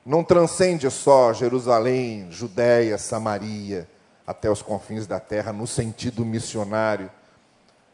não 0.04 0.22
transcende 0.22 0.90
só 0.90 1.32
Jerusalém, 1.32 2.30
Judéia, 2.30 2.98
Samaria, 2.98 3.88
até 4.26 4.50
os 4.50 4.60
confins 4.60 5.06
da 5.06 5.18
terra, 5.18 5.52
no 5.52 5.66
sentido 5.66 6.24
missionário. 6.24 7.10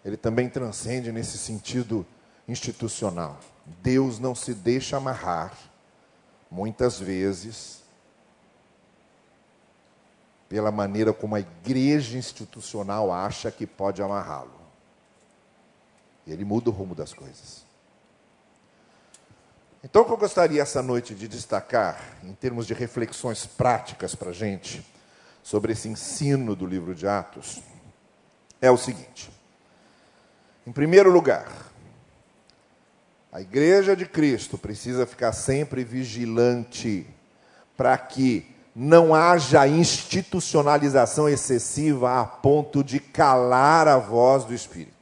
Ele 0.04 0.16
também 0.16 0.48
transcende 0.48 1.12
nesse 1.12 1.38
sentido 1.38 2.04
institucional. 2.48 3.38
Deus 3.82 4.18
não 4.18 4.34
se 4.34 4.54
deixa 4.54 4.96
amarrar, 4.96 5.52
muitas 6.50 6.98
vezes, 6.98 7.84
pela 10.48 10.72
maneira 10.72 11.12
como 11.12 11.36
a 11.36 11.40
igreja 11.40 12.18
institucional 12.18 13.12
acha 13.12 13.52
que 13.52 13.66
pode 13.66 14.02
amarrá-lo. 14.02 14.58
Ele 16.26 16.44
muda 16.44 16.70
o 16.70 16.72
rumo 16.72 16.94
das 16.94 17.12
coisas. 17.12 17.69
Então, 19.82 20.02
o 20.02 20.04
que 20.04 20.12
eu 20.12 20.16
gostaria 20.18 20.60
essa 20.60 20.82
noite 20.82 21.14
de 21.14 21.26
destacar, 21.26 22.18
em 22.22 22.34
termos 22.34 22.66
de 22.66 22.74
reflexões 22.74 23.46
práticas 23.46 24.14
para 24.14 24.28
a 24.30 24.32
gente, 24.32 24.86
sobre 25.42 25.72
esse 25.72 25.88
ensino 25.88 26.54
do 26.54 26.66
livro 26.66 26.94
de 26.94 27.06
Atos, 27.06 27.62
é 28.60 28.70
o 28.70 28.76
seguinte: 28.76 29.30
em 30.66 30.72
primeiro 30.72 31.10
lugar, 31.10 31.48
a 33.32 33.40
igreja 33.40 33.96
de 33.96 34.04
Cristo 34.04 34.58
precisa 34.58 35.06
ficar 35.06 35.32
sempre 35.32 35.82
vigilante 35.82 37.06
para 37.74 37.96
que 37.96 38.54
não 38.76 39.14
haja 39.14 39.66
institucionalização 39.66 41.26
excessiva 41.26 42.20
a 42.20 42.26
ponto 42.26 42.84
de 42.84 43.00
calar 43.00 43.88
a 43.88 43.96
voz 43.96 44.44
do 44.44 44.52
Espírito 44.52 44.99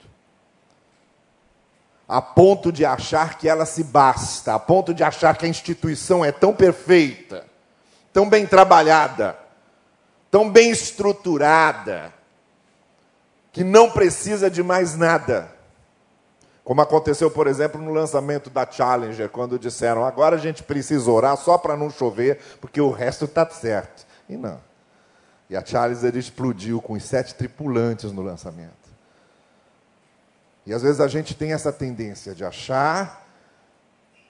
a 2.09 2.23
ponto 2.23 2.73
de 2.73 2.87
achar 2.87 3.37
que 3.37 3.47
ela 3.47 3.67
se 3.67 3.85
basta, 3.85 4.55
a 4.55 4.59
ponto 4.59 4.95
de 4.95 5.05
achar 5.05 5.37
que 5.37 5.45
a 5.45 5.49
instituição 5.49 6.25
é 6.25 6.33
tão 6.33 6.55
perfeita, 6.55 7.45
tão 8.15 8.27
bem 8.27 8.47
trabalhada, 8.47 9.39
tão 10.31 10.51
bem 10.51 10.71
estruturada, 10.71 12.15
que 13.53 13.63
não 13.63 13.91
precisa 13.91 14.51
de 14.51 14.63
mais 14.63 14.97
nada. 14.97 15.53
Como 16.65 16.81
aconteceu, 16.81 17.31
por 17.31 17.47
exemplo, 17.47 17.81
no 17.81 17.93
lançamento 17.93 18.49
da 18.49 18.71
Challenger, 18.71 19.29
quando 19.29 19.59
disseram: 19.59 20.05
agora 20.05 20.37
a 20.37 20.39
gente 20.39 20.63
precisa 20.63 21.11
orar 21.11 21.37
só 21.37 21.59
para 21.59 21.77
não 21.77 21.91
chover, 21.91 22.41
porque 22.61 22.81
o 22.81 22.91
resto 22.91 23.27
está 23.27 23.49
certo. 23.49 24.07
E 24.29 24.37
não. 24.37 24.61
E 25.51 25.57
a 25.57 25.65
Challenger 25.65 26.17
explodiu 26.17 26.81
com 26.81 26.93
os 26.95 27.03
sete 27.03 27.35
tripulantes 27.35 28.13
no 28.13 28.23
lançamento. 28.23 28.88
E 30.69 30.75
às 30.75 30.83
vezes 30.83 31.01
a 31.01 31.09
gente 31.09 31.35
tem 31.35 31.55
essa 31.55 31.73
tendência 31.73 32.35
de 32.35 32.45
achar 32.45 33.27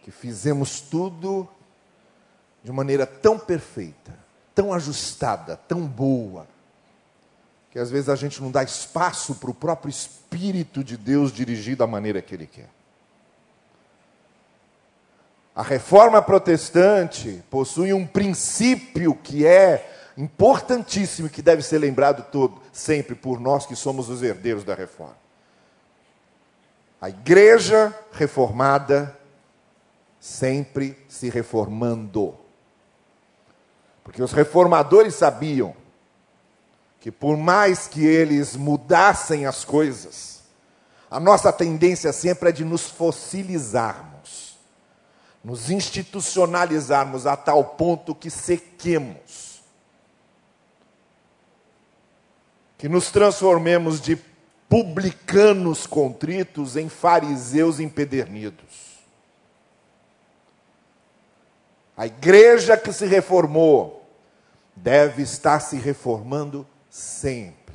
que 0.04 0.12
fizemos 0.12 0.80
tudo 0.80 1.48
de 2.62 2.70
maneira 2.70 3.04
tão 3.04 3.36
perfeita, 3.36 4.14
tão 4.54 4.72
ajustada, 4.72 5.56
tão 5.56 5.84
boa, 5.84 6.46
que 7.72 7.78
às 7.80 7.90
vezes 7.90 8.08
a 8.08 8.14
gente 8.14 8.40
não 8.40 8.52
dá 8.52 8.62
espaço 8.62 9.34
para 9.34 9.50
o 9.50 9.54
próprio 9.54 9.90
Espírito 9.90 10.84
de 10.84 10.96
Deus 10.96 11.32
dirigir 11.32 11.76
da 11.76 11.88
maneira 11.88 12.22
que 12.22 12.36
Ele 12.36 12.46
quer. 12.46 12.70
A 15.56 15.62
reforma 15.64 16.22
protestante 16.22 17.42
possui 17.50 17.92
um 17.92 18.06
princípio 18.06 19.12
que 19.12 19.44
é 19.44 20.12
importantíssimo 20.16 21.26
e 21.26 21.30
que 21.30 21.42
deve 21.42 21.62
ser 21.62 21.78
lembrado 21.78 22.30
todo, 22.30 22.62
sempre 22.72 23.16
por 23.16 23.40
nós 23.40 23.66
que 23.66 23.74
somos 23.74 24.08
os 24.08 24.22
herdeiros 24.22 24.62
da 24.62 24.76
reforma. 24.76 25.27
A 27.00 27.08
igreja 27.08 27.96
reformada 28.12 29.16
sempre 30.18 30.98
se 31.08 31.30
reformando. 31.30 32.36
Porque 34.02 34.22
os 34.22 34.32
reformadores 34.32 35.14
sabiam 35.14 35.76
que 37.00 37.12
por 37.12 37.36
mais 37.36 37.86
que 37.86 38.04
eles 38.04 38.56
mudassem 38.56 39.46
as 39.46 39.64
coisas, 39.64 40.42
a 41.10 41.20
nossa 41.20 41.52
tendência 41.52 42.12
sempre 42.12 42.48
é 42.48 42.52
de 42.52 42.64
nos 42.64 42.90
fossilizarmos, 42.90 44.58
nos 45.42 45.70
institucionalizarmos 45.70 47.26
a 47.26 47.36
tal 47.36 47.64
ponto 47.64 48.14
que 48.14 48.28
sequemos, 48.28 49.62
que 52.76 52.88
nos 52.88 53.10
transformemos 53.10 54.00
de 54.00 54.16
publicanos 54.68 55.86
contritos 55.86 56.76
em 56.76 56.88
fariseus 56.88 57.80
empedernidos. 57.80 58.98
A 61.96 62.06
igreja 62.06 62.76
que 62.76 62.92
se 62.92 63.06
reformou 63.06 64.06
deve 64.76 65.22
estar 65.22 65.58
se 65.60 65.76
reformando 65.76 66.66
sempre, 66.88 67.74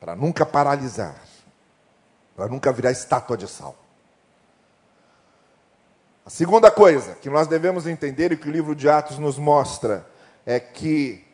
para 0.00 0.16
nunca 0.16 0.44
paralisar, 0.44 1.22
para 2.34 2.48
nunca 2.48 2.72
virar 2.72 2.90
estátua 2.90 3.36
de 3.36 3.46
sal. 3.46 3.76
A 6.26 6.30
segunda 6.30 6.70
coisa 6.70 7.14
que 7.16 7.28
nós 7.28 7.46
devemos 7.46 7.86
entender 7.86 8.32
e 8.32 8.36
que 8.36 8.48
o 8.48 8.52
livro 8.52 8.74
de 8.74 8.88
Atos 8.88 9.18
nos 9.18 9.38
mostra 9.38 10.08
é 10.46 10.58
que 10.58 11.24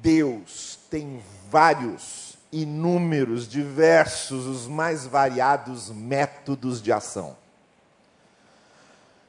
Deus 0.00 0.78
tem 0.90 1.22
vários 1.50 2.21
inúmeros, 2.52 3.48
diversos, 3.48 4.46
os 4.46 4.68
mais 4.68 5.06
variados 5.06 5.88
métodos 5.90 6.82
de 6.82 6.92
ação. 6.92 7.34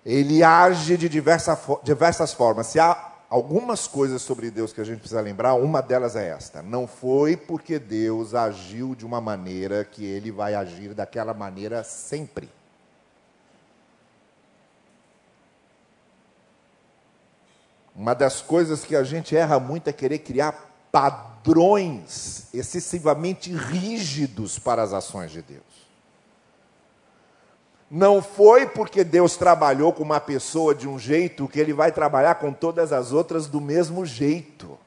Ele 0.05 0.43
age 0.43 0.97
de 0.97 1.07
diversa, 1.07 1.57
diversas 1.81 2.33
formas. 2.33 2.67
Se 2.67 2.79
há 2.79 3.13
algumas 3.29 3.87
coisas 3.87 4.21
sobre 4.21 4.51
Deus 4.51 4.73
que 4.73 4.81
a 4.81 4.83
gente 4.83 4.99
precisa 4.99 5.21
lembrar, 5.21 5.53
uma 5.53 5.81
delas 5.81 6.17
é 6.17 6.27
esta: 6.27 6.61
não 6.61 6.85
foi 6.85 7.37
porque 7.37 7.79
Deus 7.79 8.35
agiu 8.35 8.93
de 8.93 9.05
uma 9.05 9.21
maneira 9.21 9.85
que 9.85 10.03
ele 10.03 10.29
vai 10.29 10.53
agir 10.53 10.93
daquela 10.93 11.33
maneira 11.33 11.81
sempre. 11.85 12.49
Uma 17.95 18.13
das 18.13 18.41
coisas 18.41 18.83
que 18.83 18.95
a 18.95 19.03
gente 19.03 19.37
erra 19.37 19.59
muito 19.59 19.87
é 19.87 19.93
querer 19.93 20.19
criar 20.19 20.69
padrões 20.91 21.32
excessivamente 22.53 23.51
rígidos 23.51 24.57
para 24.57 24.81
as 24.81 24.93
ações 24.93 25.31
de 25.31 25.41
Deus. 25.41 25.61
Não 27.91 28.23
foi 28.23 28.65
porque 28.65 29.03
Deus 29.03 29.37
trabalhou 29.37 29.93
com 29.93 30.01
uma 30.01 30.19
pessoa 30.19 30.73
de 30.73 30.87
um 30.87 30.97
jeito 30.97 31.47
que 31.47 31.59
ele 31.59 31.73
vai 31.73 31.91
trabalhar 31.91 32.35
com 32.35 32.51
todas 32.51 32.91
as 32.91 33.11
outras 33.11 33.45
do 33.45 33.61
mesmo 33.61 34.05
jeito. 34.05 34.79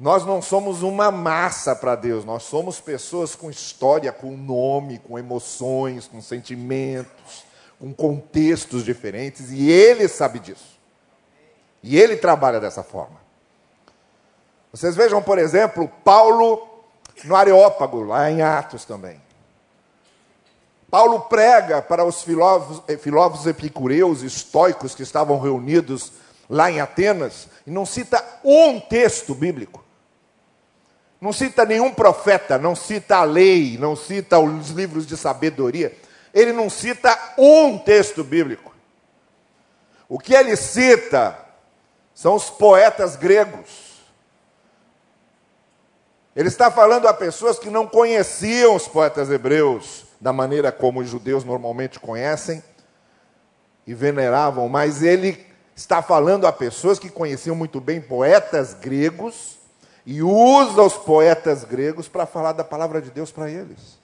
Nós 0.00 0.24
não 0.24 0.40
somos 0.40 0.82
uma 0.82 1.10
massa 1.10 1.74
para 1.74 1.96
Deus, 1.96 2.24
nós 2.24 2.44
somos 2.44 2.80
pessoas 2.80 3.34
com 3.34 3.50
história, 3.50 4.12
com 4.12 4.36
nome, 4.36 4.98
com 5.00 5.18
emoções, 5.18 6.06
com 6.06 6.22
sentimentos, 6.22 7.44
com 7.78 7.92
contextos 7.92 8.84
diferentes, 8.84 9.50
e 9.50 9.68
Ele 9.68 10.06
sabe 10.08 10.38
disso. 10.38 10.78
E 11.82 11.98
Ele 11.98 12.16
trabalha 12.16 12.60
dessa 12.60 12.82
forma. 12.82 13.27
Vocês 14.72 14.94
vejam, 14.94 15.22
por 15.22 15.38
exemplo, 15.38 15.90
Paulo 16.04 16.68
no 17.24 17.34
Areópago, 17.34 18.02
lá 18.02 18.30
em 18.30 18.42
Atos 18.42 18.84
também. 18.84 19.20
Paulo 20.90 21.20
prega 21.20 21.82
para 21.82 22.04
os 22.04 22.22
filósofos, 22.22 22.82
eh, 22.88 22.96
filósofos 22.96 23.46
epicureus, 23.46 24.22
estoicos 24.22 24.94
que 24.94 25.02
estavam 25.02 25.38
reunidos 25.38 26.12
lá 26.48 26.70
em 26.70 26.80
Atenas, 26.80 27.48
e 27.66 27.70
não 27.70 27.84
cita 27.84 28.24
um 28.42 28.80
texto 28.80 29.34
bíblico. 29.34 29.84
Não 31.20 31.32
cita 31.32 31.66
nenhum 31.66 31.92
profeta, 31.92 32.56
não 32.58 32.74
cita 32.74 33.16
a 33.16 33.24
lei, 33.24 33.76
não 33.78 33.96
cita 33.96 34.38
os 34.38 34.70
livros 34.70 35.06
de 35.06 35.16
sabedoria. 35.16 35.94
Ele 36.32 36.52
não 36.52 36.70
cita 36.70 37.34
um 37.36 37.76
texto 37.76 38.22
bíblico. 38.22 38.74
O 40.08 40.18
que 40.18 40.32
ele 40.32 40.56
cita 40.56 41.36
são 42.14 42.34
os 42.34 42.48
poetas 42.48 43.16
gregos. 43.16 43.87
Ele 46.38 46.46
está 46.46 46.70
falando 46.70 47.08
a 47.08 47.12
pessoas 47.12 47.58
que 47.58 47.68
não 47.68 47.84
conheciam 47.84 48.76
os 48.76 48.86
poetas 48.86 49.28
hebreus 49.28 50.04
da 50.20 50.32
maneira 50.32 50.70
como 50.70 51.00
os 51.00 51.08
judeus 51.08 51.42
normalmente 51.42 51.98
conhecem 51.98 52.62
e 53.84 53.92
veneravam, 53.92 54.68
mas 54.68 55.02
ele 55.02 55.44
está 55.74 56.00
falando 56.00 56.46
a 56.46 56.52
pessoas 56.52 56.96
que 56.96 57.10
conheciam 57.10 57.56
muito 57.56 57.80
bem 57.80 58.00
poetas 58.00 58.72
gregos 58.72 59.58
e 60.06 60.22
usa 60.22 60.80
os 60.80 60.94
poetas 60.94 61.64
gregos 61.64 62.06
para 62.06 62.24
falar 62.24 62.52
da 62.52 62.62
palavra 62.62 63.02
de 63.02 63.10
Deus 63.10 63.32
para 63.32 63.50
eles. 63.50 63.98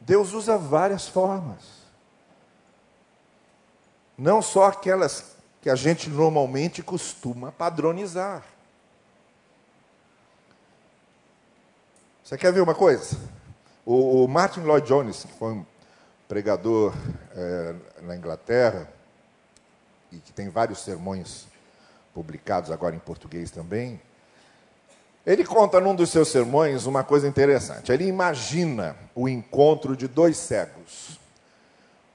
Deus 0.00 0.32
usa 0.32 0.56
várias 0.56 1.06
formas. 1.06 1.82
Não 4.16 4.40
só 4.40 4.64
aquelas 4.68 5.36
que 5.60 5.68
a 5.68 5.74
gente 5.74 6.08
normalmente 6.08 6.82
costuma 6.82 7.52
padronizar. 7.52 8.42
Você 12.24 12.38
quer 12.38 12.52
ver 12.52 12.60
uma 12.60 12.74
coisa? 12.74 13.16
O, 13.84 14.28
Martin 14.28 14.60
Lloyd 14.60 14.86
Jones, 14.86 15.24
que 15.24 15.32
foi 15.32 15.54
um 15.54 15.66
pregador 16.28 16.94
é, 17.34 17.74
na 18.02 18.14
Inglaterra 18.14 18.88
e 20.12 20.18
que 20.18 20.32
tem 20.32 20.48
vários 20.48 20.78
sermões 20.84 21.46
publicados 22.14 22.70
agora 22.70 22.94
em 22.94 23.00
português 23.00 23.50
também, 23.50 24.00
ele 25.26 25.44
conta 25.44 25.80
num 25.80 25.96
dos 25.96 26.10
seus 26.10 26.28
sermões 26.28 26.86
uma 26.86 27.02
coisa 27.02 27.26
interessante. 27.26 27.90
Ele 27.90 28.06
imagina 28.06 28.94
o 29.16 29.28
encontro 29.28 29.96
de 29.96 30.06
dois 30.06 30.36
cegos. 30.36 31.18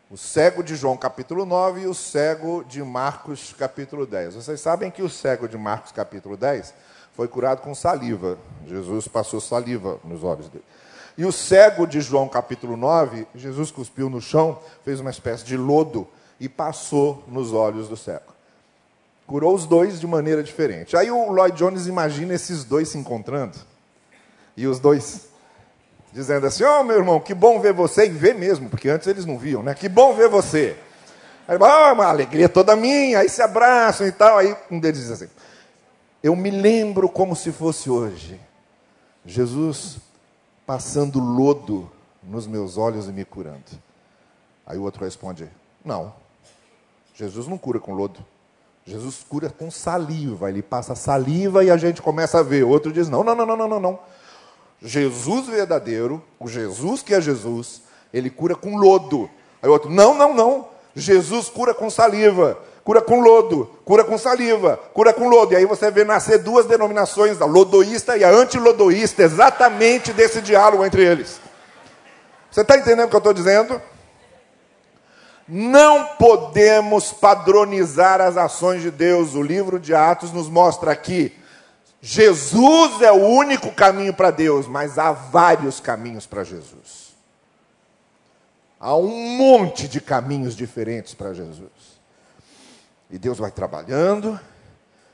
O 0.10 0.16
cego 0.16 0.64
de 0.64 0.78
João 0.78 0.96
capítulo 0.96 1.46
9 1.46 1.82
e 1.82 1.86
o 1.86 1.94
cego 1.94 2.64
de 2.64 2.82
Marcos 2.82 3.54
capítulo 3.60 4.06
10. 4.06 4.36
Vocês 4.36 4.62
sabem 4.62 4.90
que 4.90 5.02
o 5.02 5.10
cego 5.10 5.50
de 5.50 5.58
Marcos 5.58 5.92
capítulo 5.92 6.38
10 6.38 6.74
foi 7.18 7.28
curado 7.28 7.62
com 7.62 7.74
saliva. 7.74 8.38
Jesus 8.68 9.08
passou 9.08 9.42
saliva 9.42 10.00
nos 10.04 10.24
olhos 10.24 10.48
dele. 10.50 10.64
E 11.18 11.26
o 11.26 11.32
cego 11.32 11.88
de 11.88 12.00
João 12.00 12.30
capítulo 12.30 12.78
9, 12.78 13.26
Jesus 13.34 13.72
cuspiu 13.72 14.08
no 14.08 14.22
chão, 14.22 14.60
fez 14.86 15.00
uma 15.00 15.10
espécie 15.10 15.44
de 15.44 15.58
lodo 15.58 16.08
e 16.40 16.48
passou 16.48 17.24
nos 17.28 17.54
olhos 17.54 17.90
do 17.90 17.98
cego. 17.98 18.36
Curou 19.26 19.56
os 19.56 19.66
dois 19.66 20.00
de 20.00 20.06
maneira 20.06 20.44
diferente. 20.44 20.96
Aí 20.96 21.10
o 21.10 21.32
Lloyd 21.32 21.58
Jones 21.58 21.88
imagina 21.88 22.36
esses 22.36 22.64
dois 22.64 22.90
se 22.90 23.00
encontrando. 23.00 23.58
E 24.56 24.68
os 24.68 24.80
dois 24.80 25.28
dizendo 26.14 26.46
assim: 26.46 26.64
Ó, 26.66 26.82
oh, 26.82 26.84
meu 26.84 26.98
irmão, 26.98 27.20
que 27.20 27.34
bom 27.34 27.60
ver 27.60 27.74
você. 27.74 28.06
E 28.06 28.10
ver 28.10 28.36
mesmo, 28.36 28.70
porque 28.70 28.90
antes 28.90 29.08
eles 29.08 29.26
não 29.26 29.40
viam, 29.40 29.64
né? 29.64 29.74
Que 29.74 29.90
bom 29.90 30.14
ver 30.14 30.30
você. 30.30 30.78
Aí, 31.48 31.58
ah, 31.60 31.94
uma 31.94 32.06
alegria 32.06 32.48
toda 32.48 32.76
minha. 32.76 33.20
Aí 33.20 33.28
se 33.28 33.42
abraçam 33.42 34.06
e 34.06 34.12
tal. 34.12 34.38
Aí 34.38 34.56
um 34.70 34.80
deles 34.80 35.00
diz 35.00 35.12
assim: 35.12 35.30
Eu 36.22 36.36
me 36.36 36.50
lembro 36.50 37.08
como 37.08 37.36
se 37.36 37.52
fosse 37.52 37.90
hoje. 37.90 38.40
Jesus 39.26 39.98
passando 40.66 41.20
lodo 41.20 41.90
nos 42.24 42.48
meus 42.48 42.78
olhos 42.78 43.08
e 43.08 43.12
me 43.12 43.24
curando. 43.24 43.64
Aí 44.66 44.78
o 44.78 44.84
outro 44.84 45.04
responde: 45.04 45.50
Não, 45.84 46.14
Jesus 47.14 47.48
não 47.48 47.58
cura 47.58 47.80
com 47.80 47.94
lodo. 47.94 48.24
Jesus 48.88 49.26
cura 49.28 49.50
com 49.50 49.70
saliva, 49.70 50.50
ele 50.50 50.62
passa 50.62 50.96
saliva 50.96 51.62
e 51.62 51.70
a 51.70 51.76
gente 51.76 52.02
começa 52.02 52.40
a 52.40 52.44
ver. 52.44 52.64
Outro 52.64 52.94
diz: 52.94 53.10
não, 53.10 53.22
não, 53.22 53.36
não, 53.36 53.46
não, 53.46 53.68
não, 53.68 53.80
não. 53.80 54.00
Jesus 54.82 55.48
verdadeiro, 55.48 56.24
o 56.40 56.48
Jesus 56.48 57.02
que 57.02 57.14
é 57.14 57.20
Jesus, 57.20 57.82
ele 58.14 58.30
cura 58.30 58.56
com 58.56 58.78
lodo. 58.78 59.30
Aí 59.62 59.70
outro: 59.70 59.90
não, 59.90 60.14
não, 60.14 60.34
não. 60.34 60.70
Jesus 60.96 61.50
cura 61.50 61.74
com 61.74 61.90
saliva, 61.90 62.58
cura 62.88 63.02
com 63.02 63.20
lodo, 63.20 63.70
cura 63.84 64.02
com 64.06 64.18
saliva, 64.18 64.80
cura 64.94 65.12
com 65.12 65.28
lodo. 65.28 65.52
E 65.52 65.58
aí 65.58 65.66
você 65.66 65.92
vê 65.92 66.06
nascer 66.06 66.38
duas 66.38 66.66
denominações, 66.66 67.42
a 67.42 67.46
lodoísta 67.46 68.16
e 68.16 68.24
a 68.24 68.30
antilodoísta, 68.30 69.24
exatamente 69.24 70.14
desse 70.14 70.42
diálogo 70.42 70.86
entre 70.86 71.04
eles. 71.04 71.42
Você 72.50 72.62
está 72.62 72.78
entendendo 72.78 73.08
o 73.08 73.10
que 73.10 73.16
eu 73.18 73.18
estou 73.18 73.34
dizendo? 73.34 73.82
Não 75.46 76.16
podemos 76.16 77.12
padronizar 77.12 78.22
as 78.22 78.38
ações 78.38 78.82
de 78.82 78.90
Deus. 78.90 79.36
O 79.36 79.42
livro 79.42 79.82
de 79.82 79.94
Atos 79.94 80.32
nos 80.32 80.48
mostra 80.48 80.90
aqui. 80.90 81.38
Jesus 82.02 83.02
é 83.02 83.12
o 83.12 83.18
único 83.18 83.70
caminho 83.74 84.14
para 84.14 84.32
Deus, 84.32 84.66
mas 84.66 84.98
há 84.98 85.12
vários 85.12 85.82
caminhos 85.82 86.26
para 86.26 86.46
Jesus. 86.46 87.14
Há 88.80 88.96
um 88.96 89.36
monte 89.36 89.90
de 89.90 90.00
caminhos 90.00 90.56
diferentes 90.56 91.14
para 91.14 91.34
Jesus. 91.34 91.97
E 93.10 93.18
Deus 93.18 93.38
vai 93.38 93.52
trabalhando 93.52 94.40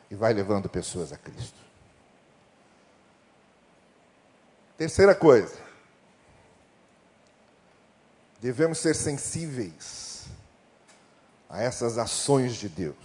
e 0.10 0.16
vai 0.16 0.34
levando 0.34 0.68
pessoas 0.68 1.14
a 1.14 1.18
Cristo. 1.18 1.58
Terceira 4.78 5.14
coisa, 5.14 5.56
devemos 8.42 8.80
ser 8.80 8.96
sensíveis 8.96 10.26
a 11.50 11.62
essas 11.62 11.98
ações 11.98 12.56
de 12.56 12.68
Deus, 12.68 12.96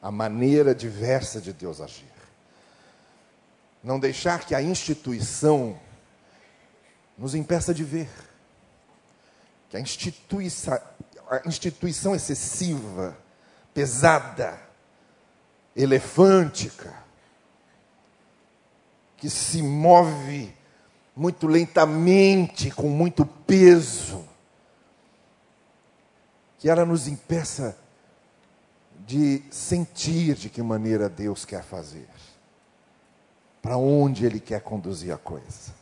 a 0.00 0.10
maneira 0.10 0.74
diversa 0.74 1.40
de 1.40 1.52
Deus 1.52 1.80
agir. 1.80 2.10
Não 3.84 4.00
deixar 4.00 4.46
que 4.46 4.54
a 4.54 4.62
instituição 4.62 5.78
nos 7.18 7.34
impeça 7.34 7.74
de 7.74 7.84
ver. 7.84 8.08
Que 9.68 9.76
a 9.76 9.80
instituição, 9.80 10.80
a 11.30 11.46
instituição 11.46 12.14
excessiva, 12.14 13.16
pesada, 13.74 14.60
elefântica, 15.74 16.94
que 19.16 19.30
se 19.30 19.62
move 19.62 20.54
muito 21.14 21.46
lentamente, 21.46 22.70
com 22.70 22.88
muito 22.88 23.24
peso, 23.24 24.26
que 26.58 26.68
ela 26.68 26.84
nos 26.84 27.06
impeça 27.06 27.76
de 29.06 29.42
sentir 29.50 30.34
de 30.34 30.48
que 30.48 30.62
maneira 30.62 31.08
Deus 31.08 31.44
quer 31.44 31.62
fazer, 31.62 32.08
para 33.60 33.76
onde 33.76 34.24
Ele 34.24 34.40
quer 34.40 34.60
conduzir 34.60 35.12
a 35.12 35.18
coisa. 35.18 35.72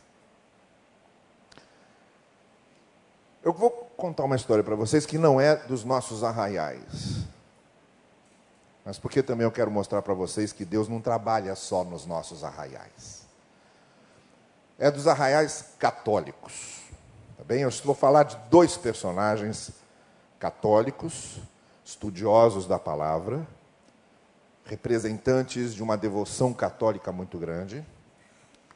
Eu 3.43 3.53
vou 3.53 3.71
contar 3.97 4.23
uma 4.23 4.35
história 4.35 4.63
para 4.63 4.75
vocês 4.75 5.05
que 5.05 5.17
não 5.17 5.41
é 5.41 5.55
dos 5.55 5.83
nossos 5.83 6.23
arraiais, 6.23 7.25
mas 8.83 8.97
porque 8.97 9.21
também 9.21 9.45
eu 9.45 9.51
quero 9.51 9.69
mostrar 9.69 10.01
para 10.01 10.13
vocês 10.13 10.51
que 10.51 10.65
Deus 10.65 10.87
não 10.87 10.99
trabalha 10.99 11.55
só 11.55 11.83
nos 11.83 12.05
nossos 12.05 12.43
arraiais. 12.43 13.21
É 14.79 14.89
dos 14.89 15.07
arraiais 15.07 15.65
católicos. 15.77 16.81
Tá 17.37 17.43
bem? 17.43 17.61
Eu 17.61 17.69
vou 17.83 17.93
falar 17.93 18.23
de 18.23 18.35
dois 18.49 18.77
personagens 18.77 19.71
católicos, 20.39 21.39
estudiosos 21.85 22.65
da 22.65 22.79
palavra, 22.79 23.45
representantes 24.65 25.73
de 25.73 25.83
uma 25.83 25.95
devoção 25.95 26.53
católica 26.53 27.11
muito 27.11 27.37
grande 27.37 27.85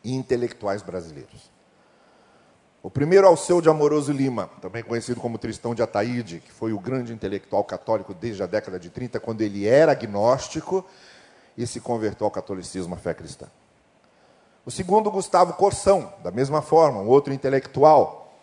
e 0.03 0.13
intelectuais 0.13 0.83
brasileiros. 0.83 1.54
O 2.86 2.89
primeiro 2.91 3.26
Alceu 3.26 3.62
de 3.62 3.67
Amoroso 3.67 4.12
Lima, 4.12 4.48
também 4.62 4.84
conhecido 4.84 5.19
como 5.19 5.39
Tristão 5.39 5.74
de 5.74 5.82
Ataíde, 5.82 6.39
que 6.39 6.52
foi 6.52 6.71
o 6.71 6.80
grande 6.80 7.12
intelectual 7.12 7.63
católico 7.63 8.13
desde 8.13 8.43
a 8.43 8.45
década 8.45 8.80
de 8.80 8.91
30, 8.91 9.19
quando 9.19 9.41
ele 9.41 9.67
era 9.67 9.93
agnóstico 9.93 10.86
e 11.58 11.65
se 11.65 11.80
converteu 11.80 12.26
ao 12.26 12.30
catolicismo, 12.30 12.93
à 12.93 12.98
fé 13.00 13.15
cristã. 13.15 13.48
O 14.63 14.69
segundo, 14.69 15.10
Gustavo 15.10 15.54
Corsão, 15.54 16.13
da 16.24 16.30
mesma 16.30 16.62
forma, 16.62 17.00
um 17.00 17.08
outro 17.08 17.34
intelectual 17.34 18.38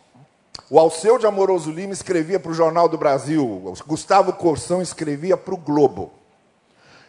o 0.68 0.76
Alceu 0.76 1.18
de 1.18 1.26
Amoroso 1.26 1.70
Lima 1.70 1.92
escrevia 1.92 2.40
para 2.40 2.50
o 2.50 2.54
Jornal 2.54 2.88
do 2.88 2.98
Brasil, 2.98 3.72
Gustavo 3.86 4.32
Corsão 4.32 4.82
escrevia 4.82 5.36
para 5.36 5.54
o 5.54 5.56
Globo. 5.56 6.10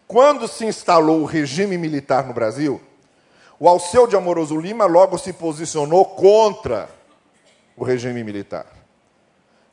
Quando 0.08 0.48
se 0.48 0.66
instalou 0.66 1.22
o 1.22 1.26
regime 1.26 1.80
militar 1.80 2.28
no 2.28 2.34
Brasil, 2.34 2.80
o 3.60 3.68
Alceu 3.68 4.06
de 4.06 4.16
Amoroso 4.16 4.56
Lima 4.56 4.86
logo 4.86 5.18
se 5.18 5.34
posicionou 5.34 6.06
contra 6.06 7.02
o 7.76 7.84
regime 7.84 8.24
militar. 8.24 8.66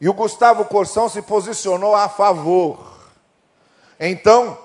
E 0.01 0.09
o 0.09 0.15
Gustavo 0.15 0.65
Corsão 0.65 1.09
se 1.09 1.21
posicionou 1.21 1.95
a 1.95 2.09
favor. 2.09 2.99
Então, 3.99 4.57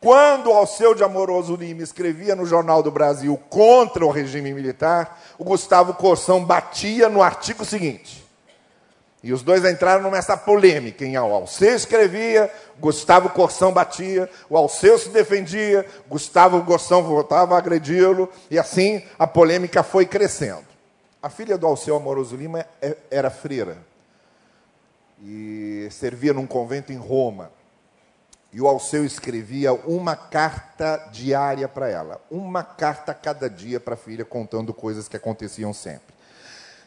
quando 0.00 0.50
Alceu 0.50 0.94
de 0.94 1.04
Amoroso 1.04 1.56
Lima 1.56 1.82
escrevia 1.82 2.36
no 2.36 2.46
Jornal 2.46 2.82
do 2.82 2.90
Brasil 2.90 3.36
contra 3.50 4.06
o 4.06 4.10
regime 4.10 4.54
militar, 4.54 5.20
o 5.38 5.44
Gustavo 5.44 5.92
Corsão 5.94 6.44
batia 6.44 7.08
no 7.08 7.20
artigo 7.20 7.64
seguinte. 7.64 8.24
E 9.22 9.32
os 9.32 9.42
dois 9.42 9.64
entraram 9.64 10.10
nessa 10.10 10.36
polêmica. 10.36 11.04
Em 11.04 11.18
o 11.18 11.34
Alceu 11.34 11.74
escrevia, 11.74 12.50
Gustavo 12.78 13.28
Corsão 13.28 13.72
batia, 13.72 14.30
o 14.48 14.56
Alceu 14.56 14.98
se 14.98 15.10
defendia, 15.10 15.84
Gustavo 16.08 16.64
Corsão 16.64 17.02
voltava 17.02 17.54
a 17.54 17.58
agredi-lo, 17.58 18.30
e 18.50 18.58
assim 18.58 19.02
a 19.18 19.26
polêmica 19.26 19.82
foi 19.82 20.06
crescendo. 20.06 20.64
A 21.22 21.28
filha 21.28 21.58
do 21.58 21.66
Alceu 21.66 21.94
Amoroso 21.94 22.34
Lima 22.34 22.64
é, 22.80 22.96
era 23.10 23.30
freira 23.30 23.76
e 25.22 25.86
servia 25.90 26.32
num 26.32 26.46
convento 26.46 26.92
em 26.92 26.96
Roma. 26.96 27.50
E 28.52 28.60
o 28.60 28.66
Alceu 28.66 29.04
escrevia 29.04 29.72
uma 29.72 30.16
carta 30.16 31.08
diária 31.12 31.68
para 31.68 31.88
ela, 31.88 32.20
uma 32.30 32.64
carta 32.64 33.12
cada 33.12 33.50
dia 33.50 33.78
para 33.78 33.94
a 33.94 33.98
filha, 33.98 34.24
contando 34.24 34.72
coisas 34.72 35.08
que 35.08 35.16
aconteciam 35.16 35.72
sempre. 35.74 36.14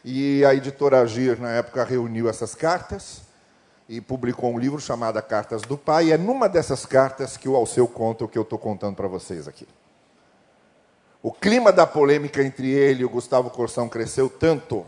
E 0.04 0.44
a 0.44 0.52
editora 0.52 1.00
Agir, 1.00 1.40
na 1.40 1.52
época, 1.52 1.84
reuniu 1.84 2.28
essas 2.28 2.54
cartas 2.54 3.22
e 3.88 4.00
publicou 4.00 4.52
um 4.52 4.58
livro 4.58 4.80
chamado 4.80 5.22
Cartas 5.22 5.62
do 5.62 5.78
Pai. 5.78 6.06
E 6.06 6.12
é 6.12 6.18
numa 6.18 6.48
dessas 6.48 6.84
cartas 6.84 7.36
que 7.36 7.48
o 7.48 7.54
Alceu 7.54 7.86
conta 7.86 8.24
o 8.24 8.28
que 8.28 8.36
eu 8.36 8.42
estou 8.42 8.58
contando 8.58 8.96
para 8.96 9.08
vocês 9.08 9.46
aqui. 9.46 9.66
O 11.24 11.32
clima 11.32 11.72
da 11.72 11.86
polêmica 11.86 12.42
entre 12.42 12.70
ele 12.70 13.00
e 13.00 13.04
o 13.06 13.08
Gustavo 13.08 13.48
Corsão 13.48 13.88
cresceu 13.88 14.28
tanto 14.28 14.84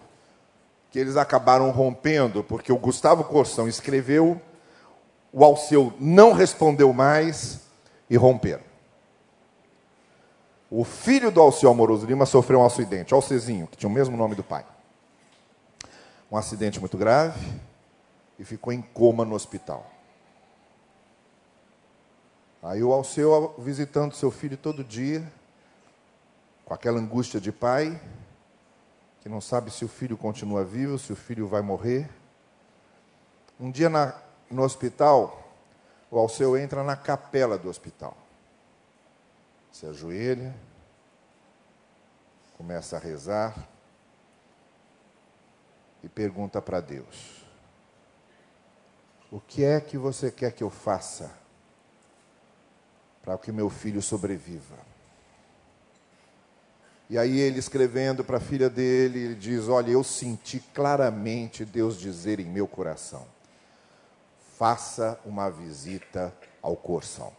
que 0.91 0.99
eles 0.99 1.17
acabaram 1.17 1.71
rompendo, 1.71 2.45
porque 2.45 2.71
o 2.71 2.77
Gustavo 2.77 3.25
Corsão 3.25 3.67
escreveu 3.67 4.39
o 5.33 5.43
Alceu 5.43 5.95
não 5.99 6.35
respondeu 6.35 6.93
mais 6.93 7.61
e 8.11 8.19
romperam. 8.19 8.63
O 10.71 10.85
filho 10.85 11.31
do 11.31 11.41
Alceu 11.41 11.71
Amoroso 11.71 12.05
Lima 12.05 12.27
sofreu 12.27 12.61
um 12.61 12.67
acidente, 12.67 13.15
Alcezinho, 13.15 13.67
que 13.67 13.79
tinha 13.79 13.89
o 13.89 13.93
mesmo 13.93 14.15
nome 14.15 14.35
do 14.35 14.45
pai. 14.45 14.67
Um 16.31 16.37
acidente 16.37 16.79
muito 16.79 16.99
grave 16.99 17.41
e 18.39 18.45
ficou 18.45 18.75
em 18.75 18.83
coma 18.83 19.25
no 19.25 19.35
hospital. 19.35 19.91
Aí 22.63 22.83
o 22.83 22.93
Alceu 22.93 23.55
visitando 23.57 24.15
seu 24.15 24.31
filho 24.31 24.59
todo 24.59 24.85
dia, 24.85 25.27
com 26.67 26.75
aquela 26.75 26.99
angústia 26.99 27.41
de 27.41 27.53
pai, 27.53 27.99
que 29.21 29.29
não 29.29 29.41
sabe 29.41 29.71
se 29.71 29.85
o 29.85 29.89
filho 29.89 30.17
continua 30.17 30.65
vivo, 30.65 30.99
se 30.99 31.13
o 31.13 31.17
filho 31.17 31.47
vai 31.47 31.63
morrer. 31.63 32.11
Um 33.59 33.71
dia 33.71 33.89
na, 33.89 34.21
no 34.51 34.63
hospital, 34.63 35.49
o 36.11 36.19
Alceu 36.19 36.59
entra 36.59 36.83
na 36.83 36.97
capela 36.97 37.57
do 37.57 37.69
hospital. 37.69 38.17
Se 39.71 39.87
ajoelha, 39.87 40.53
começa 42.59 42.97
a 42.97 42.99
rezar 42.99 43.55
e 46.03 46.09
pergunta 46.09 46.61
para 46.61 46.81
Deus: 46.81 47.45
O 49.31 49.41
que 49.41 49.65
é 49.65 49.81
que 49.81 49.97
você 49.97 50.33
quer 50.33 50.51
que 50.53 50.65
eu 50.65 50.71
faça 50.71 51.33
para 53.23 53.39
que 53.39 53.53
meu 53.53 53.71
filho 53.71 54.03
sobreviva? 54.03 54.96
E 57.09 57.17
aí 57.17 57.39
ele 57.39 57.59
escrevendo 57.59 58.25
para 58.25 58.39
a 58.39 58.41
filha 58.41 58.69
dele, 58.69 59.21
ele 59.21 59.35
diz: 59.35 59.69
Olha, 59.69 59.91
eu 59.91 60.03
senti 60.03 60.59
claramente 60.75 61.65
Deus 61.65 61.99
dizer 61.99 62.41
em 62.41 62.47
meu 62.47 62.67
coração: 62.67 63.27
faça 64.59 65.19
uma 65.25 65.49
visita 65.49 66.35
ao 66.61 66.77
Corção. 66.77 67.33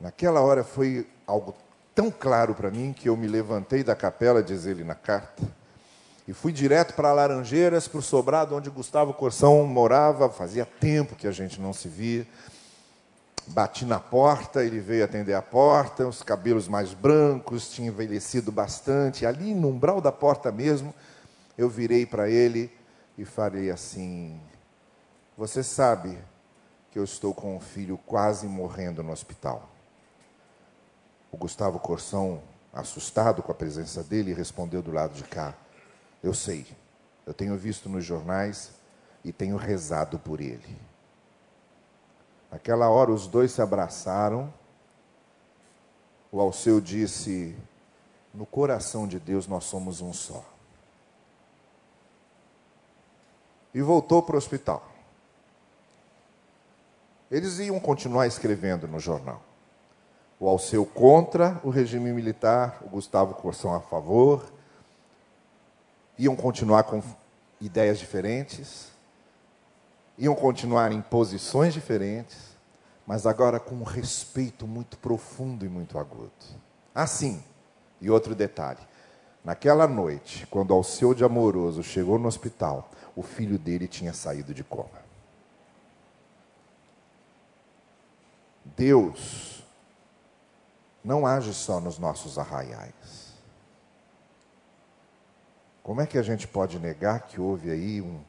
Naquela 0.00 0.40
hora 0.40 0.62
foi 0.62 1.08
algo 1.26 1.54
tão 1.94 2.10
claro 2.10 2.54
para 2.54 2.70
mim 2.70 2.92
que 2.92 3.08
eu 3.08 3.16
me 3.16 3.26
levantei 3.26 3.82
da 3.82 3.96
capela, 3.96 4.42
diz 4.42 4.66
ele 4.66 4.84
na 4.84 4.94
carta, 4.94 5.42
e 6.28 6.32
fui 6.32 6.52
direto 6.52 6.94
para 6.94 7.12
Laranjeiras, 7.12 7.88
para 7.88 7.98
o 7.98 8.02
sobrado 8.02 8.54
onde 8.54 8.68
Gustavo 8.68 9.14
Corção 9.14 9.64
morava. 9.64 10.28
Fazia 10.28 10.66
tempo 10.66 11.14
que 11.14 11.26
a 11.26 11.30
gente 11.30 11.60
não 11.60 11.72
se 11.72 11.88
via. 11.88 12.26
Bati 13.48 13.84
na 13.84 14.00
porta, 14.00 14.64
ele 14.64 14.80
veio 14.80 15.04
atender 15.04 15.34
a 15.34 15.42
porta, 15.42 16.06
os 16.06 16.22
cabelos 16.22 16.66
mais 16.66 16.92
brancos, 16.92 17.70
tinha 17.70 17.88
envelhecido 17.88 18.50
bastante. 18.50 19.24
Ali 19.24 19.54
no 19.54 19.68
umbral 19.68 20.00
da 20.00 20.10
porta 20.10 20.50
mesmo, 20.50 20.92
eu 21.56 21.68
virei 21.68 22.04
para 22.04 22.28
ele 22.28 22.70
e 23.16 23.24
falei 23.24 23.70
assim: 23.70 24.40
Você 25.38 25.62
sabe 25.62 26.18
que 26.90 26.98
eu 26.98 27.04
estou 27.04 27.32
com 27.32 27.56
um 27.56 27.60
filho 27.60 27.96
quase 28.04 28.46
morrendo 28.46 29.02
no 29.02 29.12
hospital. 29.12 29.68
O 31.30 31.36
Gustavo 31.36 31.78
Corsão, 31.78 32.42
assustado 32.72 33.42
com 33.42 33.52
a 33.52 33.54
presença 33.54 34.02
dele, 34.02 34.34
respondeu 34.34 34.82
do 34.82 34.90
lado 34.90 35.14
de 35.14 35.22
cá: 35.22 35.54
Eu 36.22 36.34
sei, 36.34 36.66
eu 37.24 37.32
tenho 37.32 37.56
visto 37.56 37.88
nos 37.88 38.04
jornais 38.04 38.70
e 39.24 39.32
tenho 39.32 39.56
rezado 39.56 40.18
por 40.18 40.40
ele. 40.40 40.76
Naquela 42.56 42.88
hora, 42.88 43.12
os 43.12 43.26
dois 43.26 43.52
se 43.52 43.60
abraçaram. 43.60 44.50
O 46.32 46.40
Alceu 46.40 46.80
disse: 46.80 47.54
No 48.32 48.46
coração 48.46 49.06
de 49.06 49.20
Deus 49.20 49.46
nós 49.46 49.64
somos 49.64 50.00
um 50.00 50.10
só. 50.10 50.42
e 53.74 53.82
voltou 53.82 54.22
para 54.22 54.36
o 54.36 54.38
hospital. 54.38 54.82
Eles 57.30 57.58
iam 57.58 57.78
continuar 57.78 58.26
escrevendo 58.26 58.88
no 58.88 58.98
jornal. 58.98 59.42
O 60.40 60.48
Alceu 60.48 60.86
contra 60.86 61.60
o 61.62 61.68
regime 61.68 62.10
militar, 62.10 62.78
o 62.80 62.88
Gustavo 62.88 63.34
Corsão 63.34 63.74
a 63.74 63.80
favor. 63.80 64.50
Iam 66.18 66.34
continuar 66.34 66.84
com 66.84 67.02
ideias 67.60 67.98
diferentes, 67.98 68.95
iam 70.18 70.34
continuar 70.34 70.92
em 70.92 71.00
posições 71.00 71.74
diferentes, 71.74 72.56
mas 73.06 73.26
agora 73.26 73.60
com 73.60 73.76
um 73.76 73.84
respeito 73.84 74.66
muito 74.66 74.98
profundo 74.98 75.64
e 75.64 75.68
muito 75.68 75.98
agudo. 75.98 76.32
Assim, 76.94 77.42
e 78.00 78.10
outro 78.10 78.34
detalhe: 78.34 78.80
naquela 79.44 79.86
noite, 79.86 80.46
quando 80.46 80.72
Alceu 80.72 81.14
de 81.14 81.24
Amoroso 81.24 81.82
chegou 81.82 82.18
no 82.18 82.28
hospital, 82.28 82.90
o 83.14 83.22
filho 83.22 83.58
dele 83.58 83.86
tinha 83.86 84.12
saído 84.12 84.52
de 84.52 84.64
coma. 84.64 85.06
Deus 88.76 89.64
não 91.04 91.24
age 91.24 91.54
só 91.54 91.80
nos 91.80 91.98
nossos 91.98 92.38
arraiais. 92.38 93.32
Como 95.82 96.00
é 96.00 96.06
que 96.06 96.18
a 96.18 96.22
gente 96.22 96.48
pode 96.48 96.80
negar 96.80 97.20
que 97.20 97.40
houve 97.40 97.70
aí 97.70 98.02
um 98.02 98.20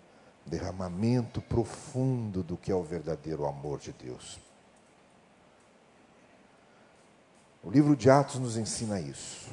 derramamento 0.47 1.41
profundo 1.41 2.41
do 2.41 2.57
que 2.57 2.71
é 2.71 2.75
o 2.75 2.83
verdadeiro 2.83 3.45
amor 3.45 3.79
de 3.79 3.91
Deus? 3.91 4.39
O 7.63 7.69
livro 7.69 7.95
de 7.95 8.09
Atos 8.09 8.39
nos 8.39 8.55
ensina 8.55 8.99
isso. 8.99 9.49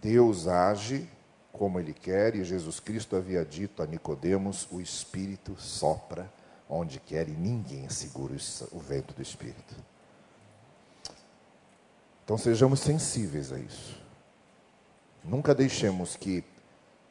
Deus 0.00 0.46
age 0.46 1.08
como 1.52 1.80
ele 1.80 1.92
quer, 1.92 2.36
e 2.36 2.44
Jesus 2.44 2.78
Cristo 2.78 3.16
havia 3.16 3.44
dito 3.44 3.82
a 3.82 3.86
Nicodemos: 3.86 4.68
o 4.70 4.80
Espírito 4.80 5.56
sopra 5.58 6.30
onde 6.68 7.00
quer 7.00 7.28
e 7.28 7.32
ninguém 7.32 7.88
segura 7.88 8.36
o 8.70 8.78
vento 8.78 9.14
do 9.14 9.22
Espírito. 9.22 9.74
Então 12.24 12.36
sejamos 12.36 12.80
sensíveis 12.80 13.50
a 13.52 13.58
isso. 13.58 13.98
Nunca 15.24 15.54
deixemos 15.54 16.14
que 16.14 16.44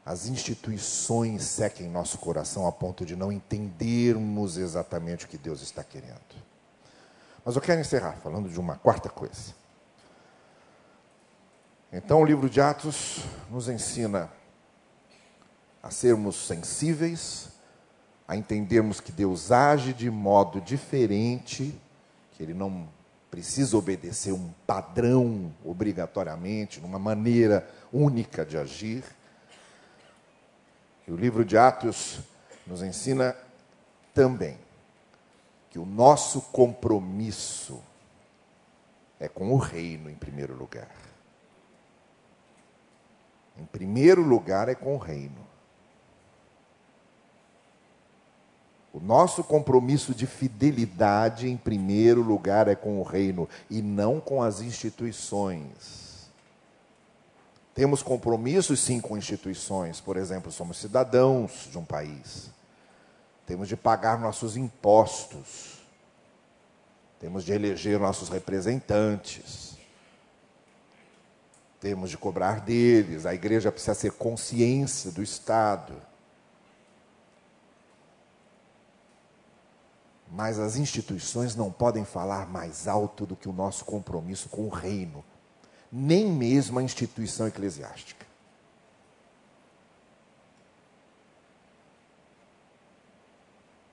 as 0.07 0.25
instituições 0.27 1.43
sequem 1.43 1.89
nosso 1.89 2.17
coração 2.17 2.65
a 2.65 2.71
ponto 2.71 3.05
de 3.05 3.13
não 3.13 3.29
entendermos 3.29 4.55
exatamente 4.55 5.25
o 5.25 5.27
que 5.27 5.37
Deus 5.37 5.61
está 5.61 5.83
querendo. 5.83 6.15
Mas 7.43 7.57
eu 7.57 7.61
quero 7.61 7.81
encerrar 7.81 8.13
falando 8.23 8.47
de 8.47 8.57
uma 8.57 8.77
quarta 8.77 9.09
coisa. 9.09 9.53
Então, 11.91 12.21
o 12.21 12.25
livro 12.25 12.49
de 12.49 12.61
Atos 12.61 13.19
nos 13.51 13.67
ensina 13.67 14.31
a 15.83 15.91
sermos 15.91 16.37
sensíveis, 16.37 17.49
a 18.25 18.37
entendermos 18.37 19.01
que 19.01 19.11
Deus 19.11 19.51
age 19.51 19.91
de 19.91 20.09
modo 20.09 20.61
diferente, 20.61 21.77
que 22.31 22.43
Ele 22.43 22.53
não 22.53 22.87
precisa 23.29 23.75
obedecer 23.75 24.31
um 24.31 24.51
padrão 24.65 25.53
obrigatoriamente, 25.65 26.79
numa 26.79 26.97
maneira 26.97 27.69
única 27.91 28.45
de 28.45 28.57
agir. 28.57 29.03
E 31.07 31.11
o 31.11 31.15
livro 31.15 31.45
de 31.45 31.57
Atos 31.57 32.19
nos 32.65 32.83
ensina 32.83 33.35
também 34.13 34.57
que 35.69 35.79
o 35.79 35.85
nosso 35.85 36.41
compromisso 36.41 37.81
é 39.19 39.27
com 39.27 39.53
o 39.53 39.57
reino 39.57 40.09
em 40.09 40.15
primeiro 40.15 40.53
lugar. 40.53 40.91
Em 43.57 43.65
primeiro 43.65 44.21
lugar 44.21 44.67
é 44.69 44.75
com 44.75 44.95
o 44.95 44.99
reino. 44.99 45.47
O 48.93 48.99
nosso 48.99 49.43
compromisso 49.43 50.13
de 50.13 50.25
fidelidade, 50.25 51.47
em 51.47 51.55
primeiro 51.55 52.21
lugar, 52.21 52.67
é 52.67 52.75
com 52.75 52.99
o 52.99 53.03
reino 53.03 53.47
e 53.69 53.81
não 53.81 54.19
com 54.19 54.41
as 54.41 54.59
instituições. 54.59 56.06
Temos 57.77 58.01
compromissos, 58.01 58.79
sim, 58.79 58.99
com 58.99 59.15
instituições. 59.15 60.01
Por 60.01 60.17
exemplo, 60.17 60.51
somos 60.51 60.79
cidadãos 60.79 61.69
de 61.69 61.77
um 61.77 61.85
país. 61.85 62.49
Temos 63.45 63.67
de 63.67 63.77
pagar 63.77 64.19
nossos 64.19 64.57
impostos. 64.57 65.77
Temos 67.19 67.43
de 67.43 67.51
eleger 67.53 67.99
nossos 67.99 68.29
representantes. 68.29 69.77
Temos 71.79 72.09
de 72.09 72.17
cobrar 72.17 72.61
deles. 72.61 73.27
A 73.27 73.35
igreja 73.35 73.71
precisa 73.71 73.93
ser 73.93 74.13
consciência 74.13 75.11
do 75.11 75.21
Estado. 75.21 75.93
Mas 80.31 80.57
as 80.57 80.77
instituições 80.77 81.55
não 81.55 81.71
podem 81.71 82.03
falar 82.03 82.47
mais 82.47 82.87
alto 82.87 83.23
do 83.23 83.35
que 83.35 83.47
o 83.47 83.53
nosso 83.53 83.85
compromisso 83.85 84.49
com 84.49 84.63
o 84.63 84.69
reino, 84.69 85.23
nem 85.91 86.26
mesmo 86.32 86.80
a 86.80 86.84
instituição 86.84 87.47
eclesiástica. 87.47 88.26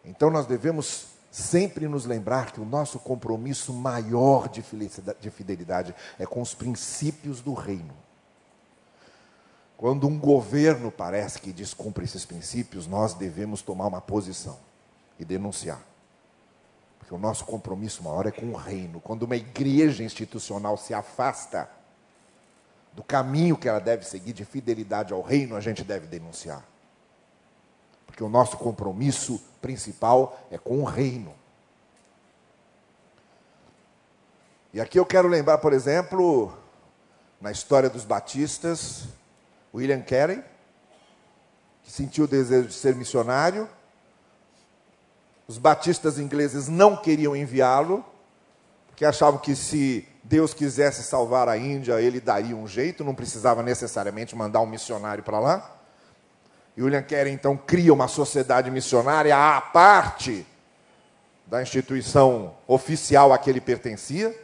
Então 0.05 0.31
nós 0.31 0.47
devemos 0.47 1.07
sempre 1.31 1.89
nos 1.89 2.05
lembrar 2.05 2.53
que 2.53 2.61
o 2.61 2.65
nosso 2.65 2.99
compromisso 2.99 3.73
maior 3.73 4.49
de 4.49 5.31
fidelidade 5.31 5.95
é 6.19 6.27
com 6.27 6.41
os 6.41 6.55
princípios 6.55 7.41
do 7.41 7.55
reino. 7.55 7.95
Quando 9.77 10.07
um 10.07 10.19
governo 10.19 10.93
parece 10.93 11.41
que 11.41 11.53
descumpre 11.53 12.05
esses 12.05 12.25
princípios, 12.25 12.87
nós 12.87 13.15
devemos 13.15 13.63
tomar 13.63 13.89
uma 13.89 14.01
posição 14.01 14.59
e 15.19 15.25
denunciar. 15.25 15.83
Porque 16.99 17.13
o 17.13 17.19
nosso 17.19 17.45
compromisso 17.45 18.03
maior 18.03 18.27
é 18.27 18.31
com 18.31 18.47
o 18.47 18.57
reino. 18.57 19.01
Quando 19.01 19.25
uma 19.25 19.37
igreja 19.37 20.05
institucional 20.05 20.77
se 20.77 20.95
afasta 20.95 21.69
do 22.95 23.03
caminho 23.03 23.57
que 23.57 23.69
ela 23.69 23.81
deve 23.81 24.05
seguir 24.05 24.33
de 24.33 24.45
fidelidade 24.45 25.13
ao 25.13 25.21
reino, 25.21 25.57
a 25.57 25.61
gente 25.61 25.83
deve 25.83 26.07
denunciar. 26.07 26.65
Porque 28.07 28.23
o 28.23 28.29
nosso 28.29 28.57
compromisso 28.57 29.43
principal 29.61 30.39
é 30.51 30.57
com 30.57 30.81
o 30.81 30.85
reino. 30.85 31.35
E 34.73 34.81
aqui 34.81 34.99
eu 34.99 35.07
quero 35.07 35.29
lembrar, 35.29 35.59
por 35.59 35.73
exemplo, 35.73 36.57
na 37.41 37.51
história 37.51 37.91
dos 37.91 38.05
batistas, 38.05 39.05
William 39.75 40.01
Carey, 40.01 40.43
que 41.83 41.91
sentiu 41.91 42.25
o 42.25 42.29
desejo 42.29 42.69
de 42.69 42.75
ser 42.75 42.95
missionário, 42.95 43.69
os 45.47 45.59
batistas 45.59 46.19
ingleses 46.19 46.69
não 46.69 46.97
queriam 46.97 47.37
enviá-lo, 47.37 48.05
porque 48.87 49.05
achavam 49.05 49.39
que 49.39 49.55
se 49.55 50.09
Deus 50.25 50.55
quisesse 50.55 51.03
salvar 51.03 51.49
a 51.49 51.57
Índia, 51.57 52.01
ele 52.01 52.21
daria 52.21 52.57
um 52.57 52.67
jeito, 52.67 53.05
não 53.05 53.15
precisava 53.15 53.63
necessariamente 53.63 54.35
mandar 54.35 54.61
um 54.61 54.67
missionário 54.67 55.23
para 55.23 55.39
lá. 55.39 55.71
E 56.77 56.83
William 56.83 57.03
Carey 57.03 57.33
então 57.33 57.57
cria 57.57 57.93
uma 57.93 58.09
sociedade 58.09 58.71
missionária 58.71 59.37
à 59.37 59.61
parte 59.61 60.45
da 61.47 61.63
instituição 61.63 62.55
oficial 62.67 63.33
a 63.33 63.39
que 63.39 63.51
ele 63.51 63.61
pertencia 63.61 64.35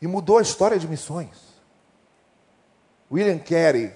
e 0.00 0.06
mudou 0.06 0.38
a 0.38 0.42
história 0.42 0.78
de 0.78 0.88
missões. 0.88 1.52
William 3.10 3.38
Carey 3.38 3.94